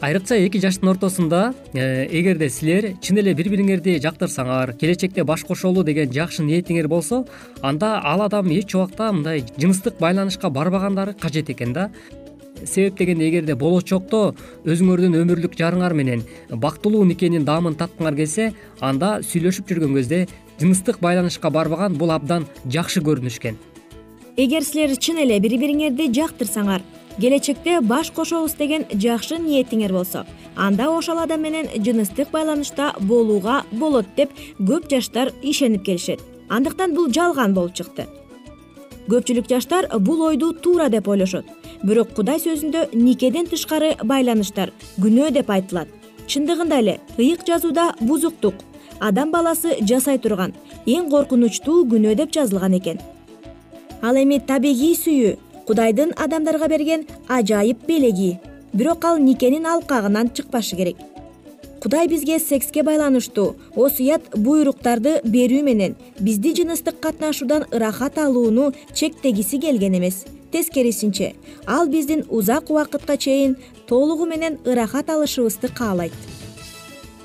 айрыкча 0.00 0.36
эки 0.36 0.58
жаштын 0.60 0.90
ортосунда 0.90 1.54
э, 1.72 2.06
эгерде 2.10 2.50
силер 2.50 2.92
чын 3.00 3.20
эле 3.22 3.32
бири 3.34 3.48
бириңерди 3.54 3.96
жактырсаңар 4.04 4.74
келечекте 4.76 5.24
баш 5.24 5.44
кошолу 5.48 5.84
деген 5.84 6.12
жакшы 6.12 6.44
ниетиңер 6.44 6.88
болсо 6.88 7.24
анда 7.62 8.00
ал 8.04 8.22
адам 8.22 8.50
эч 8.52 8.74
убакта 8.74 9.10
мындай 9.12 9.44
жыныстык 9.56 9.98
байланышка 9.98 10.50
барбагандары 10.50 11.14
кажет 11.14 11.50
экен 11.50 11.72
да. 11.72 11.90
Себеп 12.64 12.96
дегенде 12.98 13.28
эгерде 13.28 13.54
болочокто 13.54 14.34
өзүңөрдүн 14.64 15.16
өмүрлүк 15.22 15.56
жарыңар 15.56 15.92
менен 15.94 16.24
бактылуу 16.50 17.04
никенин 17.04 17.44
даамын 17.44 17.76
таткыңар 17.76 18.16
келсе 18.16 18.52
анда 18.80 19.20
сүйлөшүп 19.20 19.68
жүргөн 19.68 19.96
кезде 19.96 20.26
жыныстык 20.60 21.00
байланышка 21.00 21.50
барбаган 21.50 21.96
бул 21.96 22.12
абдан 22.12 22.46
жакшы 22.64 23.00
көрүнүш 23.04 23.40
экен. 23.40 23.60
Эгер 24.36 24.64
силер 24.64 24.96
чын 24.96 25.20
эле 25.24 25.40
бири 25.40 25.60
бириңерди 25.60 26.08
жактырсаңар 26.16 26.84
келечекте 27.20 27.80
баш 27.80 28.10
кошобуз 28.10 28.54
деген 28.54 28.84
жакшы 28.92 29.38
ниетиңер 29.38 29.92
болсо 29.92 30.26
анда 30.56 30.88
ошол 30.90 31.18
адам 31.18 31.42
менен 31.42 31.68
жыныстык 31.76 32.30
байланышта 32.30 32.94
болууга 33.00 33.62
болот 33.72 34.06
деп 34.16 34.30
көп 34.58 34.88
жаштар 34.90 35.32
ишенип 35.42 35.84
келишет. 35.84 36.20
Андыктан 36.48 36.94
бул 36.94 37.10
жалган 37.12 37.54
болуп 37.54 37.74
чыкты. 37.74 38.06
Көпчүлүк 39.08 39.48
жаштар 39.48 39.88
бул 39.98 40.22
ойду 40.22 40.52
туура 40.52 40.88
деп 40.88 41.08
ойлошот. 41.08 41.44
Бирок 41.82 42.14
кудай 42.14 42.40
сөзүндө 42.40 42.88
никеден 42.94 43.46
тышкары 43.46 43.94
байланыштар 44.02 44.72
күнөө 44.98 45.30
деп 45.38 45.50
айтылат. 45.50 45.88
Чындыгында 46.26 46.80
эле 46.80 47.00
ыйык 47.18 47.46
жазууда 47.46 47.92
бузуктук. 48.00 48.54
Адам 48.98 49.30
баласы 49.30 49.76
жасай 49.80 50.18
турган. 50.18 50.54
Эң 50.86 51.10
коркунучтуу 51.10 51.84
күнөө 51.90 52.14
деп 52.16 52.32
жазылган 52.32 52.78
экен. 52.78 52.98
Ал 54.02 54.16
эми 54.16 54.38
табигый 54.38 54.96
сүйүү 54.96 55.36
кудайдын 55.66 56.12
адамдарга 56.16 56.68
берген 56.68 57.06
ажайып 57.28 57.86
белеги. 57.88 58.38
Бирок 58.72 59.04
ал 59.04 59.18
никенин 59.18 59.66
алкагынан 59.66 60.30
чыкпашы 60.34 60.76
керек. 60.76 60.96
Кудай 61.82 62.08
бизге 62.08 62.38
секске 62.38 62.82
байланыштуу 62.82 63.56
осуят 63.74 64.22
буйруктарды 64.34 65.20
берүү 65.24 65.62
менен 65.62 65.96
бизди 66.20 66.54
жыныстык 66.56 67.00
катнашуудан 67.00 67.66
ырахат 67.72 68.18
алууну 68.18 68.72
чектегиси 68.94 69.58
келген 69.58 69.98
эмес. 69.98 70.24
Тескерисинче 70.52 71.34
ал 71.66 71.88
биздин 71.88 72.24
узак 72.30 72.70
убакытка 72.70 73.16
чейин 73.16 73.56
толугу 73.86 74.26
менен 74.26 74.58
ырахат 74.64 75.10
алышыбызды 75.10 75.68
каалайт. 75.68 76.12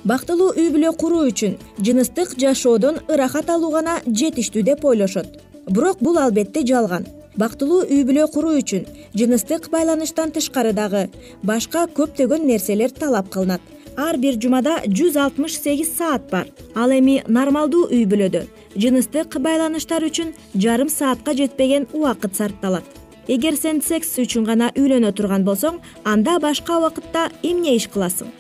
Бактылуу 0.03 0.51
үй 0.57 0.69
бүлө 0.73 0.95
куруу 0.97 1.27
үчүн 1.29 1.57
жыныстык 1.79 2.37
жашоодон 2.37 2.99
ырахат 3.07 3.49
алуу 3.49 3.71
гана 3.71 3.99
жетиштүү 4.05 4.63
деп 4.63 4.85
ойлошот. 4.85 5.27
Бирок 5.69 5.97
бул 6.01 6.17
албетте 6.17 6.65
жалган 6.65 7.05
бактылуу 7.37 7.83
үй 7.85 8.03
бүлө 8.07 8.27
куруу 8.33 8.57
үчүн 8.59 8.87
жыныстык 9.17 9.69
байланыштан 9.73 10.31
тышкары 10.35 10.73
дагы 10.73 11.07
башка 11.43 11.85
көптөгөн 11.87 12.47
нерселер 12.47 12.91
талап 12.91 13.29
кылынат. 13.31 13.61
Ар 13.97 14.17
бир 14.17 14.37
жумада 14.39 14.79
жүз 14.87 15.17
алтымыш 15.19 15.57
сегиз 15.59 15.91
саат 15.97 16.29
бар. 16.31 16.47
Ал 16.75 16.91
эми 16.91 17.21
нормалдуу 17.27 17.89
үй 17.91 18.05
бүлөдө 18.05 18.45
жыныстык 18.75 19.37
байланыштар 19.39 20.03
үчүн 20.07 20.33
жарым 20.55 20.89
саатка 20.89 21.35
жетпеген 21.35 21.87
убакыт 21.93 22.35
сарпталат. 22.35 22.85
Эгер 23.27 23.55
сен 23.55 23.81
секс 23.81 24.15
үчүн 24.17 24.47
гана 24.47 24.71
үйлөнө 24.75 25.11
турган 25.15 25.43
болсоң 25.45 25.79
анда 26.03 26.39
башка 26.39 26.79
убакытта 26.79 27.29
эмне 27.43 27.75
иш 27.75 27.87
кыласың? 27.91 28.31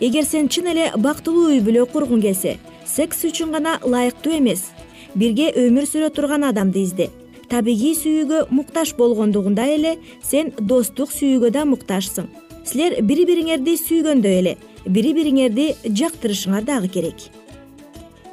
Эгер 0.00 0.24
сен 0.24 0.48
чын 0.48 0.70
эле 0.72 0.90
бактылуу 0.96 1.50
үй 1.52 1.60
бүлө 1.60 1.84
кургуң 1.92 2.22
келсе 2.22 2.56
секс 2.86 3.24
үчүн 3.28 3.52
гана 3.52 3.76
ылайыктуу 3.84 4.32
эмес 4.38 4.68
бирге 5.14 5.50
өмүр 5.66 5.86
сүрө 5.90 6.10
турган 6.14 6.46
адамды 6.48 6.82
изде 6.86 7.10
табигый 7.48 7.94
сүйүүгө 7.96 8.48
муктаж 8.52 8.92
болгондугундай 8.98 9.74
эле 9.78 9.94
сен 10.22 10.52
достук 10.60 11.12
сүйүүгө 11.14 11.50
да 11.54 11.64
муктажсың. 11.68 12.28
Силер 12.68 12.98
бири 13.02 13.24
бириңерди 13.28 13.76
сүйгөндөй 13.80 14.38
эле 14.42 14.54
бири 14.84 15.14
бириңерди 15.16 15.70
жактырышыңар 15.86 16.66
дагы 16.68 16.90
керек. 16.92 17.28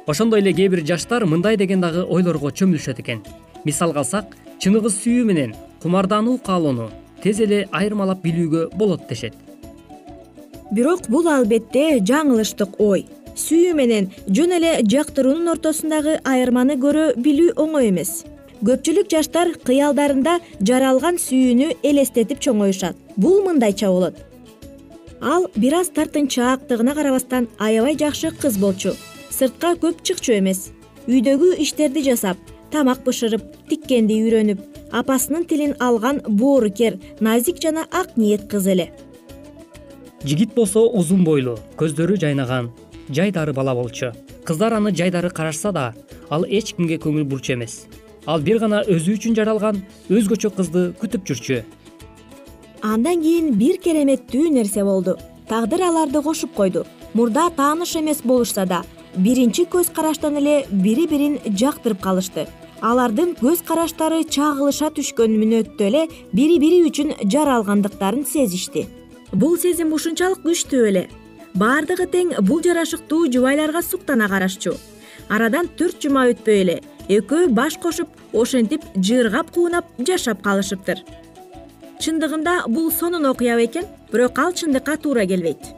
Ошондой 0.06 0.44
эле 0.44 0.52
кээ 0.52 0.68
бир 0.68 0.84
жаштар 0.84 1.24
мындай 1.24 1.56
деген 1.56 1.80
дагы 1.80 2.04
ойлорго 2.04 2.52
чөмүлүшөт 2.52 3.00
экен. 3.00 3.24
Мисалга 3.64 4.04
алсак 4.04 4.36
чыныгы 4.60 4.92
сүйүү 4.92 5.24
менен 5.24 5.56
кумардануу 5.82 6.38
каалоону 6.38 6.90
тез 7.22 7.40
эле 7.40 7.64
айырмалап 7.72 8.22
билүүгө 8.22 8.68
болот 8.76 9.08
дешет. 9.08 9.34
Бирок 10.70 11.08
бул 11.08 11.26
албетте 11.28 11.98
жаңылыштык 12.04 12.78
ой. 12.78 13.06
Сүйүү 13.36 13.74
менен 13.76 14.08
жөн 14.28 14.56
эле 14.60 14.78
жактыруунун 14.84 15.52
ортосундагы 15.56 16.20
айырманы 16.24 16.76
көрө 16.80 17.12
билүү 17.16 17.52
оңой 17.56 17.90
эмес 17.90 18.24
көпчүлүк 18.64 19.10
жаштар 19.12 19.52
кыялдарында 19.66 20.38
жаралган 20.64 21.18
сүйүүнү 21.20 21.76
элестетип 21.84 22.40
чоңоюшат. 22.40 22.96
Бул 23.16 23.42
мындайча 23.44 23.90
болот. 23.92 24.16
Ал 25.20 25.48
бир 25.56 25.80
аз 25.80 25.90
тартынчаактыгына 25.96 26.94
карабастан 26.94 27.48
аябай 27.58 27.96
жакшы 27.96 28.32
кыз 28.32 28.58
болчу. 28.58 28.94
Сыртка 29.30 29.74
көп 29.80 30.02
чыкчу 30.02 30.36
эмес. 30.38 30.70
Үйдөгү 31.06 31.56
иштерди 31.62 32.02
жасап 32.06 32.36
тамак 32.72 33.04
бышырып 33.04 33.44
тиккенди 33.68 34.16
үйрөнүп 34.24 34.62
апасынын 34.92 35.44
тилин 35.46 35.76
алган 35.80 36.22
боорукер 36.26 36.98
назик 37.20 37.60
жана 37.62 37.86
ак 37.90 38.16
ниет 38.16 38.48
кыз 38.50 38.66
эле. 38.66 38.90
Жигит 40.24 40.54
болсо 40.54 40.88
узун 40.88 41.24
бойлуу 41.24 41.58
көздөрү 41.76 42.16
жайнаган 42.20 42.72
жайдары 43.08 43.52
бала 43.52 43.74
болчу. 43.74 44.12
Кыздар 44.44 44.72
аны 44.72 44.94
жайдары 44.94 45.30
карашса 45.30 45.72
да 45.72 45.94
ал 46.30 46.44
эч 46.44 46.74
кимге 46.74 46.96
көңүл 46.96 47.24
бурчу 47.24 47.54
эмес 47.54 47.86
ал 48.26 48.42
бир 48.42 48.58
гана 48.58 48.82
өзү 48.84 49.16
үчүн 49.16 49.36
жаралган 49.38 49.80
өзгөчө 50.10 50.50
кызды 50.56 50.82
күтүп 51.00 51.26
жүрчү. 51.30 51.62
Андан 52.82 53.22
кийин 53.22 53.54
бир 53.58 53.78
кереметтүү 53.82 54.50
нерсе 54.52 54.84
болду. 54.84 55.16
Тагдыр 55.48 55.86
аларды 55.88 56.22
кошуп 56.22 56.54
койду. 56.54 56.84
Мурда 57.14 57.48
тааныш 57.56 57.96
эмес 57.96 58.22
болушса 58.22 58.66
да 58.66 58.82
биринчи 59.16 59.64
көз 59.64 59.92
караштан 59.94 60.36
эле 60.36 60.66
бири 60.70 61.06
бирин 61.06 61.38
жактырып 61.46 62.00
калышты. 62.00 62.46
Алардын 62.82 63.32
көз 63.38 63.62
караштары 63.64 64.24
чагылыша 64.24 64.90
түшкөн 64.96 65.32
мүнөттө 65.40 65.86
эле 65.86 66.02
бири 66.32 66.58
бири 66.60 66.82
үчүн 66.90 67.14
жаралгандыктарын 67.24 68.26
сезишти. 68.26 68.86
Бул 69.32 69.56
сезим 69.56 69.94
ушунчалык 69.96 70.42
күчтүү 70.44 70.88
эле. 70.90 71.06
Баардыгы 71.54 72.04
тең 72.12 72.34
бул 72.42 72.60
жарашыктуу 72.62 73.30
жубайларга 73.32 73.80
суктана 73.82 74.28
карашчу. 74.28 74.74
Арадан 75.28 75.70
төрт 75.78 76.02
жума 76.02 76.26
өтпөй 76.28 76.60
эле 76.60 76.82
экөө 77.08 77.48
баш 77.54 77.78
кошуп 77.78 78.08
ошентип 78.34 78.82
жыыргап 78.96 79.52
куунап 79.54 79.86
жашап 79.98 80.42
калышыптыр. 80.42 81.02
Чындыгында 82.02 82.66
бул 82.68 82.90
сонун 82.92 83.26
окуя 83.30 83.56
бекен 83.56 83.86
бирок 84.12 84.38
ал 84.38 84.52
чындыкка 84.52 84.96
туура 84.96 85.26
келбейт 85.26 85.75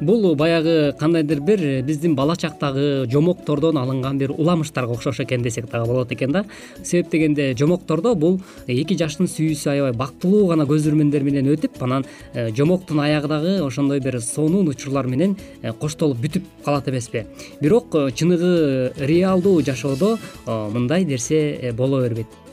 бул 0.00 0.34
баягы 0.36 0.94
кандайдыр 0.98 1.40
бир 1.40 1.82
биздин 1.82 2.14
бала 2.14 2.36
чактагы 2.36 3.06
жомоктордон 3.10 3.78
алынган 3.78 4.18
бир 4.18 4.30
уламыштарга 4.30 4.92
окшош 4.92 5.20
экен 5.20 5.42
десек 5.42 5.70
дагы 5.70 5.86
болот 5.86 6.12
экен 6.12 6.32
да. 6.32 6.44
Себеп 6.84 7.10
дегенде 7.10 7.54
жомоктордо 7.56 8.14
бул 8.14 8.40
эки 8.66 8.96
жаштын 8.96 9.26
сүйүүсү 9.26 9.70
аябай 9.72 9.92
бактылуу 9.92 10.46
гана 10.48 10.64
көз 10.64 10.88
ирмемдер 10.88 11.22
менен 11.24 11.48
өтүп 11.54 11.82
анан 11.82 12.04
э, 12.34 12.50
жомоктун 12.54 13.00
аягы 13.00 13.28
дагы 13.28 13.58
ошондой 13.66 14.00
бир 14.00 14.20
сонун 14.20 14.68
учурлар 14.68 15.06
менен 15.06 15.36
э, 15.62 15.72
коштолуп 15.72 16.18
бүтүп 16.18 16.44
калат 16.64 16.88
эмеспи. 16.88 17.26
Бирок 17.60 17.94
э, 17.94 18.10
чыныгы 18.10 18.92
реалдуу 18.96 19.62
жашоодо 19.62 20.18
мындай 20.46 21.04
нерсе 21.04 21.72
боло 21.76 22.02
бербейт 22.02 22.45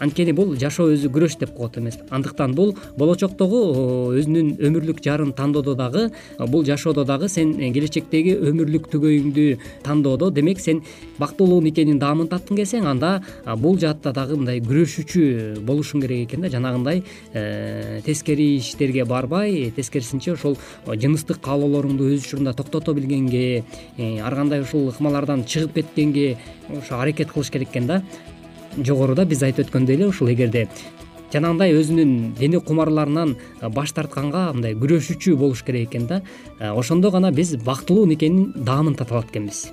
анткени 0.00 0.32
бул 0.36 0.54
жашоо 0.58 0.90
өзү 0.94 1.10
күрөш 1.12 1.36
деп 1.40 1.52
коет 1.56 1.76
эмес. 1.78 1.98
Андыктан 2.10 2.54
бул 2.56 2.72
болочоктогу 2.98 3.60
өзүнүн 4.16 4.54
өмүрлүк 4.66 5.02
жарын 5.04 5.32
тандоодо 5.36 5.74
дагы 5.76 6.08
бул 6.48 6.64
жашоодо 6.64 7.04
дагы 7.04 7.28
сен 7.28 7.52
келечектеги 7.74 8.34
өмүрлүк 8.50 8.88
түгөйүңдү 8.92 9.46
тандоодо. 9.84 10.30
Демек 10.30 10.60
сен 10.60 10.82
бактылуу 11.18 11.60
никенин 11.64 12.00
даамын 12.00 12.30
таткың 12.32 12.62
келсең 12.62 12.88
анда 12.88 13.12
бул 13.60 13.78
жаатта 13.78 14.14
дагы 14.16 14.38
мындай 14.40 14.62
күрөшүүчү 14.64 15.60
болушуң 15.68 16.04
керек 16.06 16.28
экен 16.28 16.46
да. 16.46 16.50
Жанагындай 16.50 17.04
э, 17.34 18.00
тескери 18.06 18.56
иштерге 18.58 19.04
барбай 19.04 19.70
тескерисинче 19.76 20.32
ошол 20.34 20.56
жыныстык 20.86 21.42
каалоолоруңду 21.44 22.08
өз 22.14 22.24
учурунда 22.24 22.54
токтото 22.56 22.94
билгенге 22.96 23.64
э, 23.98 24.18
ар 24.20 24.34
кандай 24.34 24.64
ушул 24.64 24.88
ыкмалардан 24.88 25.44
чыгып 25.44 25.80
кеткенге 25.80 26.36
ошо 26.68 27.00
аракет 27.00 27.32
кылыш 27.32 27.50
керек 27.50 27.70
экен 27.70 27.86
да 27.86 28.02
жогоруда 28.78 29.24
биз 29.24 29.42
айтып 29.42 29.66
өткөндөй 29.68 29.98
эле 29.98 30.08
ушул 30.08 30.30
эгерде 30.32 30.68
жанагындай 31.32 31.74
өзүнүн 31.78 32.14
дене 32.38 32.60
кумарларынан 32.60 33.36
баш 33.74 33.92
тартканга 33.96 34.50
мындай 34.54 34.74
күрөшүүчү 34.78 35.36
болуш 35.36 35.62
керек 35.66 35.90
экен 35.90 36.06
да 36.06 36.22
ошондо 36.74 37.10
гана 37.10 37.30
биз 37.30 37.56
бактылуу 37.56 38.06
никенин 38.06 38.52
даамын 38.56 38.94
тата 38.98 39.14
алат 39.14 39.30
экенбиз 39.30 39.68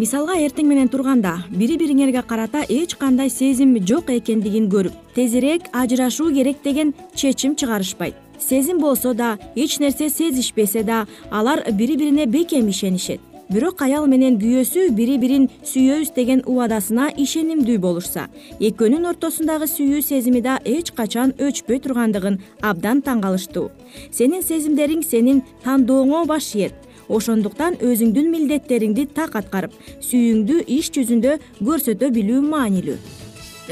мисалга 0.00 0.38
эртең 0.40 0.68
менен 0.70 0.88
турганда 0.88 1.34
бири 1.50 1.76
бириңерге 1.80 2.22
карата 2.26 2.62
эч 2.68 2.94
кандай 3.00 3.30
сезим 3.30 3.74
жок 3.86 4.10
экендигин 4.14 4.70
көрүп 4.72 4.94
тезирээк 5.16 5.70
ажырашуу 5.76 6.30
керек 6.32 6.62
деген 6.64 6.94
чечим 7.14 7.56
чыгарышпайт. 7.56 8.14
Сезим 8.38 8.78
болсо 8.80 9.12
да 9.14 9.38
эч 9.54 9.78
нерсе 9.78 10.08
сезишпесе 10.08 10.82
да 10.82 11.06
алар 11.30 11.64
бири 11.72 11.96
бирине 11.96 12.26
бекем 12.26 12.68
ишенишет 12.68 13.20
бирок 13.50 13.82
аял 13.82 14.06
менен 14.06 14.36
күйөөсү 14.38 14.84
бири 14.94 15.16
бирин 15.18 15.48
сүйөбүз 15.66 16.12
деген 16.14 16.42
убадасына 16.46 17.08
ишенимдүү 17.18 17.78
болушса 17.82 18.28
экөөнүн 18.68 19.08
ортосундагы 19.10 19.66
сүйүү 19.72 20.02
сезими 20.06 20.42
да 20.44 20.60
эч 20.64 20.92
качан 20.94 21.32
өчпөй 21.46 21.80
тургандыгын 21.82 22.38
абдан 22.70 23.02
таң 23.06 23.24
калыштуу 23.24 23.66
сенин 24.14 24.46
сезимдериң 24.46 25.02
сенин 25.02 25.42
тандооңо 25.64 26.22
баш 26.30 26.52
ийет 26.54 26.86
ошондуктан 27.08 27.80
өзүңдүн 27.82 28.30
милдеттериңди 28.36 29.08
так 29.18 29.34
аткарып 29.42 29.74
сүйүүңдү 29.98 30.62
иш 30.78 30.92
жүзүндө 30.94 31.34
көрсөтө 31.58 32.12
билүү 32.14 32.44
маанилүү 32.54 33.00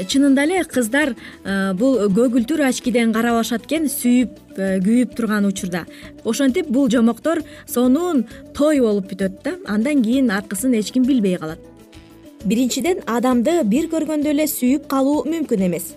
чынында 0.07 0.43
эле 0.47 0.63
кыздар 0.67 1.13
э, 1.13 1.73
бул 1.77 1.97
көгүлтүр 2.15 2.63
очкиден 2.67 3.11
карап 3.13 3.39
алышат 3.39 3.65
экен 3.67 3.87
сүйүп 3.91 4.37
э, 4.57 4.69
күйүп 4.85 5.15
турган 5.17 5.47
учурда. 5.49 5.85
Ошентип 6.23 6.69
бул 6.69 6.89
жомоктор 6.91 7.41
сонун 7.67 8.25
той 8.55 8.79
болуп 8.79 9.09
бүтөт 9.11 9.41
да 9.43 9.55
андан 9.67 10.03
кийин 10.03 10.31
аркысын 10.31 10.77
эч 10.79 10.91
ким 10.91 11.03
билбей 11.07 11.37
калат. 11.37 11.59
Биринчиден 12.45 13.03
адамды 13.07 13.59
бир 13.65 13.89
көргөндө 13.91 14.31
эле 14.31 14.47
сүйүп 14.47 14.87
калуу 14.87 15.25
мүмкүн 15.27 15.67
эмес. 15.67 15.93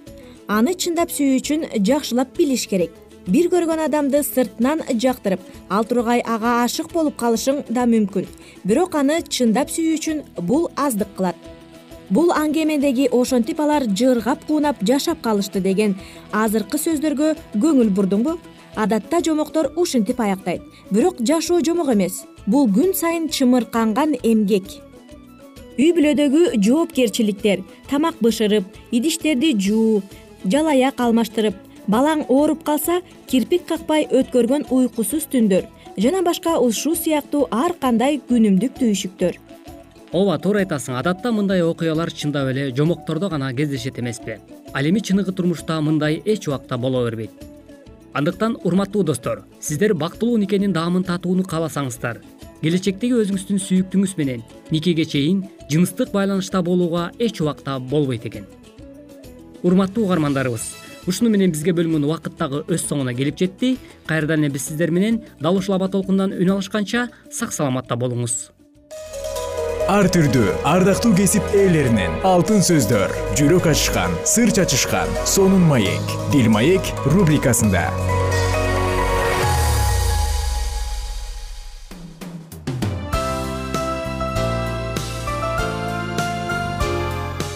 Аны 0.48 0.74
чындап 0.74 1.12
сүйүү 1.14 1.38
үчүн 1.38 1.66
жакшылап 1.86 2.34
билиш 2.36 2.66
керек. 2.66 2.90
Бир 3.26 3.46
көргөн 3.52 3.84
адамды 3.84 4.24
сыртынан 4.26 4.82
жактырып 4.98 5.40
ал 5.70 5.86
тургай 5.86 6.24
ага 6.26 6.64
ашык 6.64 6.90
болуп 6.92 7.20
калышың 7.20 7.62
да 7.70 7.86
мүмкүн. 7.86 8.26
Бирок 8.64 8.98
аны 8.98 9.22
чындап 9.22 9.70
сүйүү 9.70 9.98
үчүн 10.00 10.24
бул 10.42 10.70
аздык 10.74 11.14
кылат 11.16 11.38
бул 12.12 12.32
аңгемедеги 12.36 13.08
ошентип 13.16 13.60
алар 13.64 13.86
жыыргап 13.88 14.44
куунап 14.46 14.80
жашап 14.84 15.22
калышты 15.24 15.62
деген 15.64 15.94
азыркы 16.32 16.80
сөздөргө 16.80 17.34
көңүл 17.56 17.92
бурдуңбу 17.96 18.36
адатта 18.76 19.20
жомоктор 19.24 19.70
ушинтип 19.76 20.20
аяктайт. 20.20 20.62
Бирок 20.90 21.20
жашоо 21.20 21.60
жомок 21.64 21.92
эмес. 21.94 22.24
Бул 22.46 22.68
күн 22.68 22.92
сайын 22.94 23.28
чымырканган 23.28 24.16
эмгек. 24.22 24.68
Үй 25.78 25.92
бүлөдөгү 25.96 26.58
жоопкерчиликтер 26.60 27.62
тамак 27.88 28.18
бышырып 28.20 28.64
идиштерди 28.92 29.54
жуу 29.56 30.02
жалаяк 30.44 31.00
алмаштырып 31.00 31.56
балаң 31.88 32.26
ооруп 32.28 32.64
калса 32.66 33.00
кирпик 33.30 33.64
какпай 33.70 34.04
өткөргөн 34.10 34.66
уйкусуз 34.68 35.24
түндөр 35.32 35.64
жана 35.96 36.20
башка 36.26 36.58
ушул 36.60 36.96
сыяктуу 36.96 37.46
ар 37.50 37.72
кандай 37.80 38.20
күнүмдүк 38.28 38.76
түйшүктөр 38.82 39.40
ооба 40.12 40.36
туура 40.38 40.60
айтасың 40.60 40.98
адатта 40.98 41.32
мындай 41.32 41.62
окуялар 41.64 42.10
чындап 42.12 42.50
эле 42.50 42.68
жомоктордо 42.76 43.30
гана 43.32 43.52
кездешет 43.54 43.98
эмеспи. 43.98 44.38
Ал 44.74 44.84
эми 44.84 45.00
чыныгы 45.00 45.32
турмушта 45.32 45.80
мындай 45.80 46.20
эч 46.24 46.48
убакта 46.48 46.76
боло 46.76 47.04
бербейт. 47.04 47.30
Андыктан 48.12 48.58
урматтуу 48.62 49.04
достор 49.04 49.44
сиздер 49.60 49.94
бактылуу 49.94 50.36
никенин 50.36 50.72
даамын 50.72 51.04
татууну 51.04 51.44
кааласаңыздар. 51.44 52.20
Келечектеги 52.60 53.16
өзүңүздүн 53.22 53.58
сүйүктүүңүз 53.58 54.14
менен 54.18 54.44
никеге 54.70 55.04
чейин 55.04 55.46
жыныстык 55.70 56.12
байланышта 56.12 56.62
болууга 56.62 57.10
эч 57.18 57.40
убакта 57.40 57.78
болбойт 57.80 58.26
экен. 58.26 58.44
Урматтуу 59.62 60.04
угармандарыбыз 60.04 60.74
ушуну 61.06 61.30
менен 61.30 61.50
бизге 61.50 61.72
бөлүнгөн 61.72 62.04
убакыт 62.04 62.36
дагы 62.38 62.64
өз 62.68 62.84
соңуна 62.84 63.16
келип 63.16 63.38
жетти. 63.38 63.78
Кайрадан 64.06 64.44
эле 64.44 64.52
биз 64.52 64.68
сиздер 64.68 64.90
менен 64.90 65.22
дал 65.40 65.56
ушул 65.56 65.74
аба 65.74 65.88
толкундан 65.88 66.36
үн 66.36 66.58
алышканча 66.58 67.08
сак 67.30 67.52
саламатта 67.52 67.96
болуңуз 67.96 68.51
ар 69.90 70.06
түрдүү 70.14 70.52
ардактуу 70.68 71.10
кесип 71.16 71.54
ээлеринен 71.56 72.20
алтын 72.26 72.62
сөздөр 72.62 73.10
жүрөк 73.38 73.66
ачышкан 73.72 74.14
сыр 74.28 74.52
чачышкан 74.54 75.10
сонун 75.26 75.64
маек 75.66 76.12
бир 76.30 76.48
маек 76.52 76.86
рубрикасында. 77.06 77.88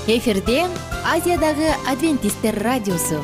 Эфирде 0.06 0.66
азиядагы 1.06 1.70
адвентисттер 1.90 2.58
радиосу 2.62 3.22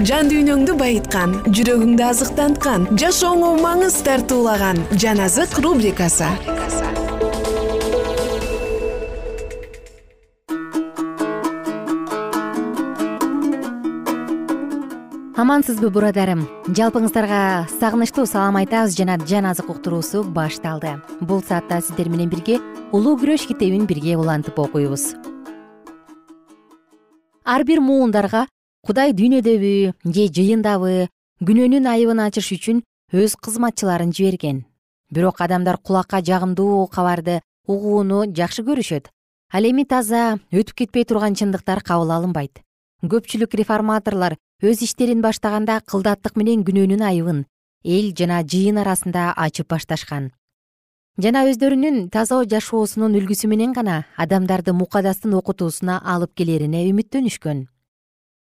жан 0.00 0.30
дүйнөңдү 0.30 0.72
байыткан 0.80 1.34
жүрөгүңдү 1.52 2.04
азыктанткан 2.06 2.86
жашооңо 2.96 3.50
маңыз 3.60 3.98
тартуулаган 4.06 4.78
жан 4.96 5.20
азык 5.20 5.58
рубрикасы. 5.60 6.30
Амансызбы 15.36 15.90
бурадарым? 15.92 16.46
Жалпыңыздарга 16.72 17.66
сагынычтуу 17.80 18.24
салам 18.30 18.56
айтабыз 18.62 18.96
жана 18.96 19.18
жан 19.26 19.50
азык 19.50 19.68
уктуруусу 19.74 20.22
башталды. 20.24 21.02
Бул 21.20 21.42
саатта 21.44 21.82
сиздер 21.82 22.08
менен 22.08 22.32
бирге 22.32 22.60
улуу 22.92 23.18
күрөш 23.20 23.44
китебин 23.50 23.84
бирге 23.84 24.16
улантып 24.16 24.58
окуйбуз. 24.58 25.12
Ар 27.44 27.64
бир 27.64 27.80
муундарга 27.80 28.46
кудай 28.82 29.12
дүйнөдөбү 29.14 29.72
же 30.14 30.24
жыйындабы 30.34 31.06
күнөөнүн 31.46 31.86
айыбын 31.86 32.22
ачыш 32.24 32.48
үчүн 32.56 32.82
өз 33.14 33.36
кызматчыларын 33.38 34.10
жиберген. 34.10 34.64
Бирок 35.10 35.40
адамдар 35.44 35.78
кулакка 35.78 36.18
жагымдуу 36.18 36.88
кабарды 36.90 37.40
угууну 37.66 38.24
жакшы 38.34 38.64
көрүшөт. 38.66 39.06
Ал 39.54 39.68
эми 39.70 39.84
таза 39.84 40.40
өтүп 40.50 40.74
кетпей 40.82 41.04
турган 41.04 41.38
чындыктар 41.38 41.82
кабыл 41.86 42.10
алынбайт. 42.10 42.62
Көпчүлүк 43.06 43.54
реформаторлор 43.54 44.36
өз 44.62 44.82
иштерин 44.82 45.22
баштаганда 45.22 45.80
кылдаттык 45.86 46.34
менен 46.36 46.64
күнөөнүн 46.66 47.06
айыбын 47.06 47.44
эл 47.84 48.12
жана 48.18 48.42
жыйын 48.42 48.78
арасында 48.82 49.32
ачып 49.36 49.68
башташкан. 49.70 50.32
Жана 51.22 51.44
өздөрүнүн 51.50 52.08
таза 52.10 52.40
жашоосунун 52.48 53.14
үлгүсү 53.20 53.46
менен 53.46 53.74
гана 53.76 54.06
адамдарды 54.16 54.72
мукадастын 54.72 55.34
окутуусуна 55.38 56.00
алып 56.02 56.34
келерине 56.34 56.86
үмүттөнүшкөн 56.88 57.66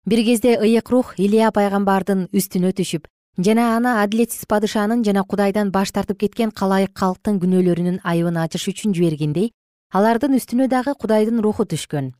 бир 0.06 0.24
кезде 0.24 0.56
ыйык 0.56 0.88
рух 0.90 1.14
илья 1.18 1.50
пайгамбардын 1.52 2.28
үстүнө 2.32 2.72
түшүп 2.72 3.04
жана 3.36 3.76
аны 3.76 3.90
адилетсиз 4.00 4.46
падышанын 4.48 5.04
жана 5.04 5.24
кудайдан 5.28 5.70
баш 5.70 5.92
тартып 5.92 6.18
кеткен 6.22 6.50
калайык 6.50 6.94
калктын 6.96 7.36
күнөөлөрүнүн 7.42 8.00
айыбын 8.02 8.38
ачыш 8.40 8.68
үчүн 8.72 8.96
жибергендей 8.96 9.50
алардын 9.92 10.38
үстүнө 10.38 10.70
дагы 10.72 10.94
кудайдын 10.96 11.42
руху 11.44 11.68
түшкөн. 11.68 12.14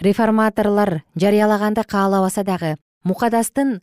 Реформаторлор 0.00 1.02
жарыялаганды 1.18 1.82
каалабаса 1.82 2.44
дагы 2.44 2.76
мукадастын 3.02 3.80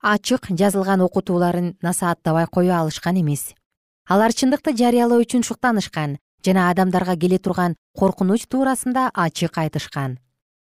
ачык 0.00 0.48
жазылган 0.48 1.04
окутууларын 1.04 1.76
насааттабай 1.82 2.46
кое 2.46 2.72
алышкан 2.72 3.20
эмес. 3.20 3.52
Алар 4.08 4.32
чындыкты 4.32 4.72
жарыялоо 4.72 5.20
үчүн 5.20 5.44
шуктанышкан 5.44 6.18
жана 6.44 6.70
адамдарга 6.70 7.16
келе 7.16 7.38
турган 7.38 7.76
коркунуч 7.92 8.48
туурасында 8.48 9.10
ачык 9.12 9.58
айтышкан 9.58 10.23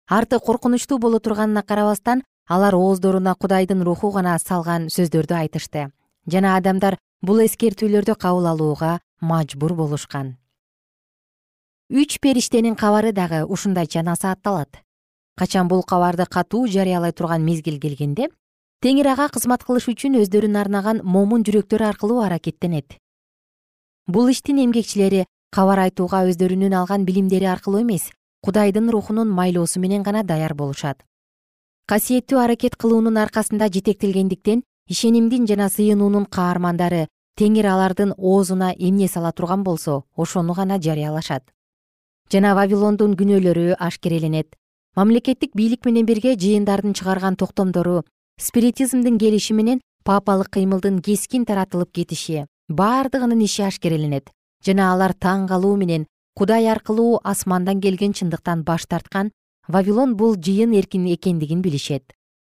арты 0.07 0.39
коркунучтуу 0.39 0.97
боло 0.99 1.19
турганына 1.19 1.63
карабастан 1.63 2.23
алар 2.47 2.75
ооздоруна 2.75 3.35
кудайдын 3.35 3.83
руху 3.83 4.11
гана 4.11 4.39
салган 4.39 4.87
сөздөрдү 4.87 5.35
айтышты. 5.35 5.91
Жана 6.27 6.55
адамдар 6.55 6.97
бул 7.21 7.43
эскертүүлөрдү 7.43 8.15
кабыл 8.15 8.47
алууга 8.47 8.99
мажбур 9.19 9.73
болушкан. 9.73 10.37
Үч 11.89 12.19
периштенин 12.19 12.75
кабары 12.75 13.11
дагы 13.11 13.43
ушундайча 13.45 14.01
насаатталат. 14.01 14.79
Качан 15.35 15.67
бул 15.67 15.83
кабарды 15.83 16.25
катуу 16.25 16.67
жарыялай 16.67 17.11
турган 17.11 17.43
мезгил 17.43 17.79
келгенде 17.79 18.29
теңир 18.81 19.11
ага 19.11 19.27
кызмат 19.29 19.63
кылыш 19.63 19.87
үчүн 19.91 20.21
өздөрүн 20.21 20.55
арнаган 20.55 21.01
момун 21.03 21.43
жүрөктөр 21.43 21.83
аркылуу 21.83 22.21
аракеттенет. 22.23 22.97
Бул 24.07 24.31
иштин 24.31 24.63
эмгекчилери 24.63 25.25
кабар 25.51 25.79
айтууга 25.87 26.23
өздөрүнүн 26.29 26.73
алган 26.73 27.03
билимдери 27.03 27.45
аркылуу 27.45 27.81
эмес 27.81 28.11
кудайдын 28.41 28.89
рухунун 28.89 29.29
майлоосу 29.29 29.79
менен 29.79 30.03
гана 30.03 30.23
даяр 30.23 30.53
болушат. 30.53 31.03
Касиеттүү 31.87 32.39
аракет 32.43 32.75
кылуунун 32.75 33.17
аркасында 33.17 33.69
жетектелгендиктен 33.71 34.63
ишенимдин 34.89 35.47
жана 35.47 35.69
сыйынуунун 35.69 36.25
каармандары 36.25 37.07
теңир 37.37 37.67
алардын 37.71 38.13
оозуна 38.17 38.73
эмне 38.77 39.07
сала 39.07 39.31
турган 39.31 39.63
болсо 39.63 40.03
ошону 40.15 40.53
гана 40.53 40.79
жарыялашат. 40.81 41.43
Жана 42.31 42.55
вавилондун 42.55 43.15
күнөөлөрү 43.15 43.77
ашкереленет. 43.79 44.55
Мамлекеттик 44.95 45.55
бийлик 45.55 45.85
менен 45.85 46.05
бирге 46.05 46.35
жыйындардын 46.35 46.93
чыгарган 46.93 47.35
токтомдору 47.37 48.03
спиритизмдин 48.41 49.17
келиши 49.17 49.53
менен 49.53 49.81
папалык 50.03 50.49
кыймылдын 50.49 50.99
кескин 51.01 51.45
таратылып 51.45 51.91
кетиши 51.93 52.45
баардыгынын 52.67 53.43
иши 53.45 53.63
ашкереленет. 53.63 54.31
Жана 54.65 54.91
алар 54.91 55.13
таң 55.13 55.47
калуу 55.47 55.75
менен 55.77 56.07
кудай 56.37 56.67
аркылуу 56.69 57.19
асмандан 57.23 57.81
келген 57.81 58.13
чындыктан 58.13 58.63
баш 58.63 58.85
тарткан 58.85 59.31
вавилон 59.67 60.15
бул 60.15 60.35
жыйын 60.35 60.71
эркин 60.79 61.07
экендигин 61.15 61.61
билишет. 61.61 62.13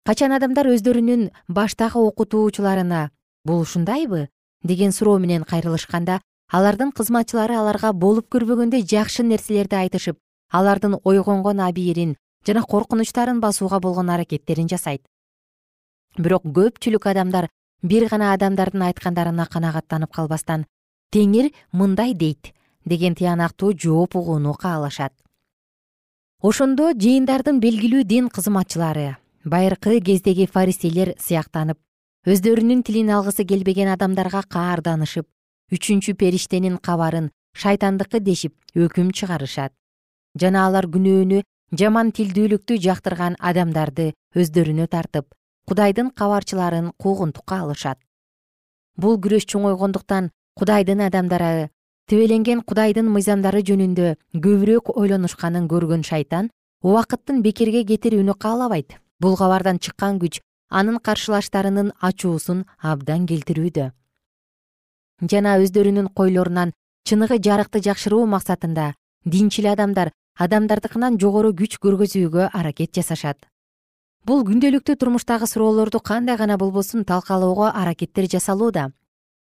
Качан 0.06 0.32
адамдар 0.32 0.72
өздөрүнүн 0.74 1.30
баштагы 1.48 2.00
окутуучуларына 2.00 3.12
бул 3.46 3.62
ушундайбы? 3.62 4.30
деген 4.64 4.92
суроо 4.92 5.20
менен 5.20 5.44
кайрылышканда 5.44 6.22
алардын 6.52 6.92
кызматчылары 6.92 7.56
аларга 7.56 7.94
болуп 7.94 8.32
көрбөгөндөй 8.34 8.82
жакшы 8.82 9.24
нерселерди 9.24 9.76
айтышып 9.76 10.18
алардын 10.52 10.98
ойгонгон 11.04 11.62
абийирин 11.62 12.16
жана 12.48 12.64
коркунучтарын 12.64 13.40
басууга 13.40 13.80
болгон 13.80 14.10
аракеттерин 14.10 14.68
жасайт. 14.68 15.04
Бирок 16.18 16.44
көпчүлүк 16.44 17.10
адамдар 17.12 17.50
бир 17.84 18.08
гана 18.10 18.34
адамдардын 18.34 18.88
айткандарына 18.90 19.46
канагаттанып 19.46 20.14
калбастан 20.14 20.66
теңир 21.14 21.52
мындай 21.72 22.14
дейт 22.14 22.54
деген 22.88 23.16
тыянактуу 23.16 23.74
жооп 23.74 24.16
угууну 24.16 24.54
каалашат. 24.54 25.14
Ошондо 26.42 26.92
жыйындардын 26.94 27.60
белгилүү 27.60 28.04
дин 28.04 28.30
кызматчылары 28.30 29.18
байыркы 29.44 30.00
кездеги 30.02 30.46
фаристейлер 30.46 31.14
сыяктанып 31.20 31.80
өздөрүнүн 32.28 32.84
тилин 32.84 33.10
алгысы 33.16 33.46
келбеген 33.48 33.90
адамдарга 33.94 34.44
каарданышып 34.56 35.28
үчүнчү 35.72 36.14
периштенин 36.20 36.78
кабарын 36.78 37.32
шайтандыкы 37.56 38.20
дешип 38.20 38.54
өкүм 38.76 39.12
чыгарышат. 39.12 39.74
Жана 40.40 40.68
алар 40.68 40.86
күнөөнү 40.92 41.42
жаман 41.80 42.12
тилдүүлүктү 42.12 42.78
жактырган 42.84 43.38
адамдарды 43.40 44.12
өздөрүнө 44.36 44.88
тартып 44.92 45.34
кудайдын 45.68 46.12
кабарчыларын 46.12 46.92
куугунтукка 47.02 47.62
алышат. 47.64 47.98
Бул 48.96 49.18
күрөш 49.24 49.48
чоңойгондуктан 49.52 50.32
кудайдын 50.60 51.02
адамдары 51.08 51.70
тибеленген 52.08 52.62
кудайдын 52.64 53.10
мыйзамдары 53.12 53.60
жөнүндө 53.68 54.14
көбүрөөк 54.44 54.94
ойлонушканын 54.96 55.66
көргөн 55.68 56.06
шайтан 56.08 56.50
убакыттын 56.80 57.42
бекерге 57.44 57.84
кетирүүнү 57.84 58.38
каалабайт. 58.40 58.96
Бул 59.20 59.36
кабардан 59.36 59.80
чыккан 59.84 60.20
күч 60.22 60.40
анын 60.70 61.02
каршылаштарынын 61.04 61.92
ачуусун 62.00 62.64
абдан 62.80 63.26
келтирүүдө. 63.28 63.90
Жана 65.32 65.58
өздөрүнүн 65.60 66.08
койлорунан 66.16 66.72
чыныгы 67.04 67.42
жарыкты 67.44 67.82
жакшыруу 67.84 68.24
максатында 68.26 68.94
динчил 69.26 69.68
адамдар 69.74 70.14
адамдардыкынан 70.40 71.18
жогору 71.20 71.52
күч 71.52 71.76
көргөзүүгө 71.84 72.52
аракет 72.54 72.94
жасашат. 72.96 73.50
Бул 74.24 74.46
күндөлүктүү 74.48 74.96
турмуштагы 74.96 75.48
суроолорду 75.48 76.00
кандай 76.00 76.38
гана 76.38 76.58
болбосун 76.58 77.04
талкалоого 77.04 77.72
аракеттер 77.74 78.30
жасалууда 78.32 78.92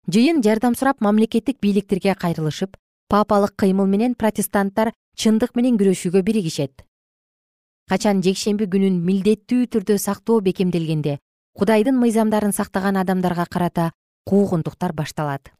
жыйын 0.08 0.42
жардам 0.42 0.74
сурап 0.74 1.00
мамлекеттик 1.00 1.60
бийликтерге 1.60 2.14
кайрылышып 2.14 2.76
папалык 3.08 3.54
кыймыл 3.56 3.86
менен 3.86 4.14
протестанттар 4.14 4.92
чындык 5.16 5.54
менен 5.54 5.76
күрөшүүгө 5.76 6.22
биригишет. 6.22 6.84
Качан 7.90 8.22
жекшемби 8.22 8.70
күнүн 8.70 9.00
милдеттүү 9.04 9.66
түрдө 9.66 9.98
сактоо 9.98 10.40
бекемделгенде 10.40 11.18
кудайдын 11.58 11.98
мыйзамдарын 11.98 12.52
сактаган 12.52 12.96
адамдарга 12.96 13.46
карата 13.50 13.90
куугунтуктар 14.24 14.92
башталат. 14.92 15.50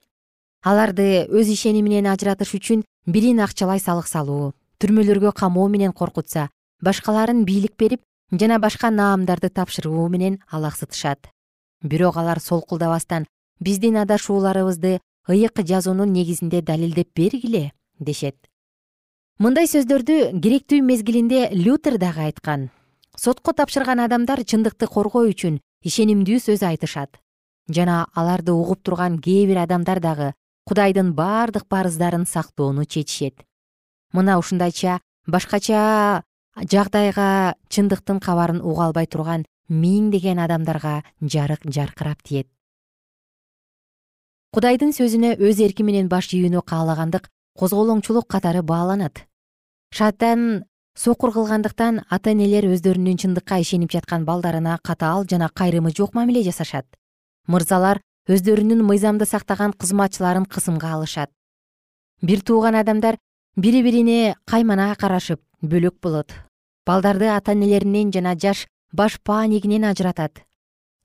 Аларды 0.62 1.26
өз 1.26 1.50
ишениминен 1.50 2.06
ажыратыш 2.06 2.54
үчүн 2.54 2.84
бирин 3.06 3.40
акчалай 3.40 3.80
салык 3.80 4.06
салуу 4.06 4.52
түрмөлөргө 4.80 5.32
камоо 5.36 5.68
менен 5.68 5.92
коркутса 5.92 6.48
башкаларын 6.84 7.44
бийлик 7.44 7.76
берип 7.76 8.02
жана 8.32 8.58
башка 8.58 8.90
наамдарды 8.90 9.50
тапшыруу 9.50 10.08
менен 10.08 10.38
алаксытышат 10.48 11.30
бирок 11.82 12.16
алар 12.16 12.40
солкулдабастан 12.40 13.26
биздин 13.60 13.96
адашууларыбызды 14.00 15.00
ыйык 15.28 15.60
жазуунун 15.62 16.12
негизинде 16.12 16.62
далилдеп 16.62 17.08
бергиле 17.14 17.72
дешет. 17.98 18.36
Мындай 19.38 19.68
сөздөрдү 19.68 20.40
керектүү 20.40 20.82
мезгилинде 20.84 21.48
лютер 21.52 21.98
дагы 21.98 22.26
айткан. 22.28 22.70
Сотко 23.16 23.52
тапшырган 23.52 24.00
адамдар 24.00 24.42
чындыкты 24.44 24.88
коргоо 24.88 25.28
үчүн 25.28 25.60
ишенимдүү 25.84 26.40
сөз 26.40 26.64
айтышат. 26.64 27.20
Жана 27.68 28.06
аларды 28.14 28.52
угуп 28.52 28.82
турган 28.82 29.18
кээ 29.20 29.46
бир 29.46 29.62
адамдар 29.64 30.00
дагы 30.00 30.32
кудайдын 30.66 31.12
бардык 31.14 31.66
парыздарын 31.68 32.26
сактоону 32.26 32.84
чечишет. 32.84 33.44
Мына 34.12 34.38
ушундайча 34.38 35.00
башкача 35.26 36.22
жагдайга 36.56 37.54
чындыктын 37.68 38.20
кабарын 38.20 38.60
уга 38.60 38.88
албай 38.88 39.06
турган 39.06 39.46
миңдеген 39.68 40.40
адамдарга 40.42 41.02
жарык 41.20 41.64
жаркырап 41.64 42.22
тиет 42.22 42.48
кудайдын 44.50 44.90
сөзүнө 44.90 45.36
өз 45.38 45.60
эрки 45.62 45.84
менен 45.86 46.08
баш 46.10 46.32
ийүүнү 46.34 46.64
каалагандык 46.66 47.28
козголоңчулук 47.58 48.26
катары 48.26 48.62
бааланат. 48.66 49.22
Шайтан 49.94 50.64
сокур 50.98 51.30
кылгандыктан 51.36 52.00
ата 52.10 52.32
энелер 52.34 52.66
өздөрүнүн 52.74 53.20
чындыкка 53.22 53.60
ишенип 53.62 53.92
жаткан 53.94 54.24
балдарына 54.26 54.78
катаал 54.82 55.22
жана 55.30 55.48
кайрымы 55.54 55.92
жок 55.94 56.14
мамиле 56.18 56.42
жасашат. 56.42 56.86
Мырзалар 57.46 58.00
өздөрүнүн 58.26 58.82
мыйзамды 58.82 59.24
сактаган 59.24 59.72
кызматчыларын 59.72 60.46
кысымга 60.50 60.94
алышат. 60.96 61.30
Бир 62.20 62.42
тууган 62.42 62.74
адамдар 62.74 63.18
бири 63.56 63.84
бирине 63.86 64.34
каймана 64.46 64.96
карашып 64.98 65.40
бөлөк 65.62 66.00
болот. 66.02 66.34
Балдарды 66.86 67.30
ата 67.30 67.52
энелеринен 67.52 68.10
жана 68.10 68.34
жаш 68.34 68.66
баш 68.92 69.20
паанигинен 69.22 69.84
ажыратат. 69.84 70.42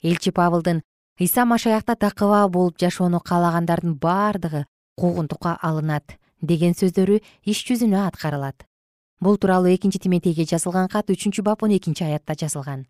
Элчи 0.02 0.32
павылдын 0.32 0.82
ыйса 1.20 1.46
машаякта 1.46 1.96
такыба 1.96 2.48
болуп 2.50 2.80
жашоону 2.80 3.20
каалагандардын 3.20 3.96
баардыгы 3.96 4.66
куугунтукка 5.00 5.58
алынат 5.62 6.18
деген 6.42 6.74
сөздөрү 6.74 7.22
иш 7.46 7.64
жүзүнө 7.68 8.06
аткарылат. 8.08 8.66
Бул 9.20 9.38
тууралуу 9.38 9.72
экинчи 9.74 10.00
тиметейге 10.00 10.46
жазылган 10.46 10.88
кат 10.92 11.10
үчүнчү 11.10 11.42
бап 11.42 11.64
он 11.64 11.72
экинчи 11.78 12.04
аятта 12.04 12.36
жазылган 12.36 12.86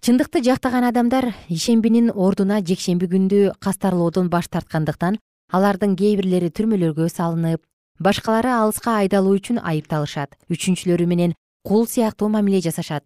чындыкты 0.00 0.42
жактаган 0.44 0.84
адамдар 0.86 1.32
ишембинин 1.50 2.12
ордуна 2.14 2.60
жекшемби 2.62 3.08
күндү 3.10 3.40
кастарлоодон 3.58 4.28
баш 4.30 4.46
тарткандыктан 4.48 5.18
алардын 5.50 5.96
кээ 5.98 6.14
бирлери 6.20 6.50
түрмөлөргө 6.54 7.08
салынып 7.10 7.64
башкалары 7.98 8.52
алыска 8.54 8.94
айдалуу 9.02 9.34
үчүн 9.40 9.58
айыпталышат 9.58 10.36
үчүнчүлөрү 10.54 11.06
менен 11.10 11.34
кул 11.66 11.86
сыяктуу 11.90 12.28
мамиле 12.30 12.60
жасашат 12.62 13.04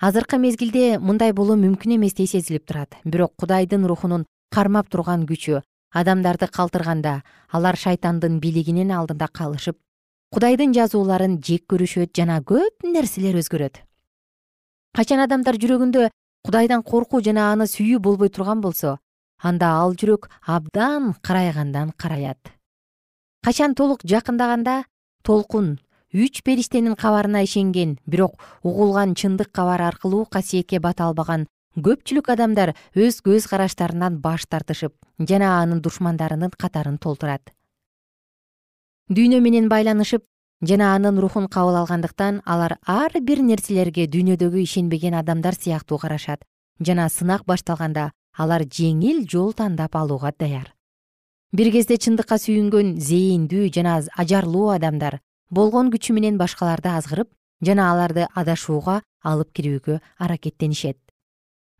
азыркы 0.00 0.38
мезгилде 0.38 0.98
мындай 0.98 1.32
болуу 1.32 1.56
мүмкүн 1.56 1.96
эместей 1.96 2.26
сезилип 2.26 2.66
турат. 2.66 2.94
Бирок 3.04 3.32
кудайдын 3.40 3.86
рухунун 3.86 4.26
кармап 4.50 4.90
турган 4.90 5.26
күчү 5.26 5.62
адамдарды 5.92 6.48
калтырганда 6.52 7.22
алар 7.52 7.76
шайтандын 7.76 8.38
бийлигинин 8.40 8.92
алдында 8.92 9.28
калышып 9.32 9.78
кудайдын 10.34 10.74
жазууларын 10.76 11.38
жек 11.40 11.64
көрүшөт 11.70 12.12
жана 12.16 12.42
көп 12.44 12.84
нерселер 12.84 13.38
өзгөрөт. 13.40 13.80
Качан 14.92 15.22
адамдар 15.24 15.56
жүрөгүндө 15.62 16.10
кудайдан 16.44 16.82
коркуу 16.82 17.22
жана 17.24 17.52
аны 17.52 17.66
сүйүү 17.70 18.00
болбой 18.02 18.28
турган 18.28 18.60
болсо 18.60 18.98
анда 19.42 19.72
ал 19.80 19.94
жүрөк 19.94 20.28
абдан 20.44 21.14
карайгандан 21.22 21.92
караят. 21.96 22.52
Качан 23.44 23.74
толук 23.74 24.04
жакындаганда 24.04 24.84
толкун 25.22 25.78
үч 26.16 26.40
периштенин 26.40 26.94
кабарына 26.96 27.42
ишенген 27.44 27.98
бирок 28.06 28.40
угулган 28.62 29.12
чындык 29.14 29.50
кабар 29.52 29.82
аркылуу 29.82 30.24
касиетке 30.24 30.80
бата 30.80 31.04
албаган 31.04 31.44
көпчүлүк 31.76 32.30
адамдар 32.32 32.72
өз 32.96 33.20
көз 33.26 33.44
караштарынан 33.50 34.16
баш 34.24 34.46
тартышып 34.48 34.94
жана 35.18 35.58
анын 35.60 35.82
душмандарынын 35.84 36.56
катарын 36.56 36.96
толтурат. 36.96 37.52
Дүйнө 39.12 39.42
менен 39.44 39.68
байланышып 39.68 40.24
жана 40.64 40.94
анын 40.94 41.20
рухун 41.20 41.50
кабыл 41.52 41.76
алгандыктан 41.82 42.40
алар 42.46 42.78
ар 42.86 43.12
бир 43.20 43.44
нерселерге 43.44 44.08
дүйнөдөгү 44.08 44.64
ишенбеген 44.64 45.20
адамдар 45.20 45.54
сыяктуу 45.54 45.98
карашат 45.98 46.48
жана 46.80 47.10
сынак 47.12 47.44
башталганда 47.44 48.10
алар 48.32 48.64
жеңил 48.64 49.26
жол 49.28 49.52
тандап 49.52 49.96
алууга 49.96 50.32
даяр. 50.38 50.72
Бир 51.52 51.70
кезде 51.72 52.00
чындыкка 52.00 52.40
сүйүнгөн 52.40 52.96
зээндүү 53.00 53.68
жана 53.72 54.00
ажарлуу 54.16 54.70
адамдар 54.72 55.20
болгон 55.50 55.90
күчү 55.92 56.14
менен 56.14 56.38
башкаларды 56.38 56.90
азгырып 56.90 57.30
жана 57.64 57.90
аларды 57.92 58.26
адашууга 58.34 59.02
алып 59.22 59.52
кирүүгө 59.54 60.00
аракеттенишет. 60.18 60.98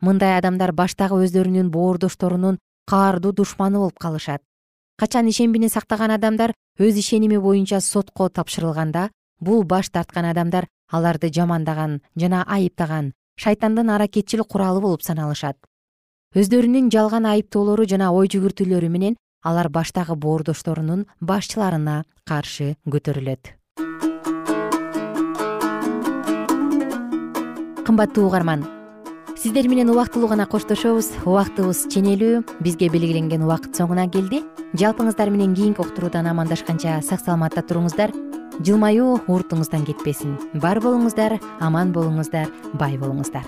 Мындай 0.01 0.37
адамдар 0.37 0.71
баштагы 0.71 1.19
өздөрүнүн 1.25 1.71
боордошторунун 1.73 2.59
каардуу 2.87 3.33
душманы 3.33 3.77
болуп 3.77 3.99
калышат. 3.99 4.41
Качан 4.97 5.27
ишембини 5.27 5.69
сактаган 5.69 6.11
адамдар 6.11 6.53
өз 6.79 6.97
ишеними 6.97 7.37
боюнча 7.37 7.81
сотко 7.81 8.29
тапшырылганда 8.29 9.09
бул 9.39 9.63
баш 9.63 9.89
тарткан 9.89 10.25
адамдар 10.25 10.67
аларды 10.91 11.29
жамандаган 11.33 12.01
жана 12.15 12.43
айыптаган 12.47 13.13
шайтандын 13.37 13.89
аракетчил 13.89 14.43
куралы 14.45 14.81
болуп 14.81 15.03
саналышат. 15.03 15.57
Өздөрүнүн 16.35 16.89
жалган 16.91 17.25
айыптоолору 17.25 17.85
жана 17.85 18.11
ой 18.13 18.27
жүгүртүүлөрү 18.27 18.89
менен 18.89 19.17
алар 19.43 19.69
баштагы 19.69 20.15
боордошторунун 20.15 21.05
башчыларына 21.21 22.03
каршы 22.25 22.75
көтөрүлөт 22.85 23.56
кымбаттуу 27.87 28.25
угарман. 28.27 28.65
Сиздер 29.37 29.69
менен 29.69 29.89
убактылуу 29.89 30.27
гана 30.27 30.45
коштошобуз 30.45 31.07
убактыбыз 31.23 31.85
ченелүү 31.93 32.41
бизге 32.59 32.89
белгиленген 32.91 33.45
убакыт 33.47 33.79
соңуна 33.79 34.09
келди. 34.11 34.41
Жалпыңыздар 34.75 35.31
менен 35.31 35.53
кийинки 35.55 35.79
уктуруудан 35.85 36.27
амандашканча 36.27 36.97
сак 36.99 37.23
саламатта 37.23 37.63
туруңуздар. 37.63 38.11
Жылмаюу 38.59 39.21
уртуңуздан 39.31 39.87
кетпесин. 39.87 40.35
Бар 40.53 40.83
болуңуздар 40.83 41.37
аман 41.61 41.95
болуңуздар 41.95 42.51
бай 42.73 42.99
болуңуздар 42.99 43.47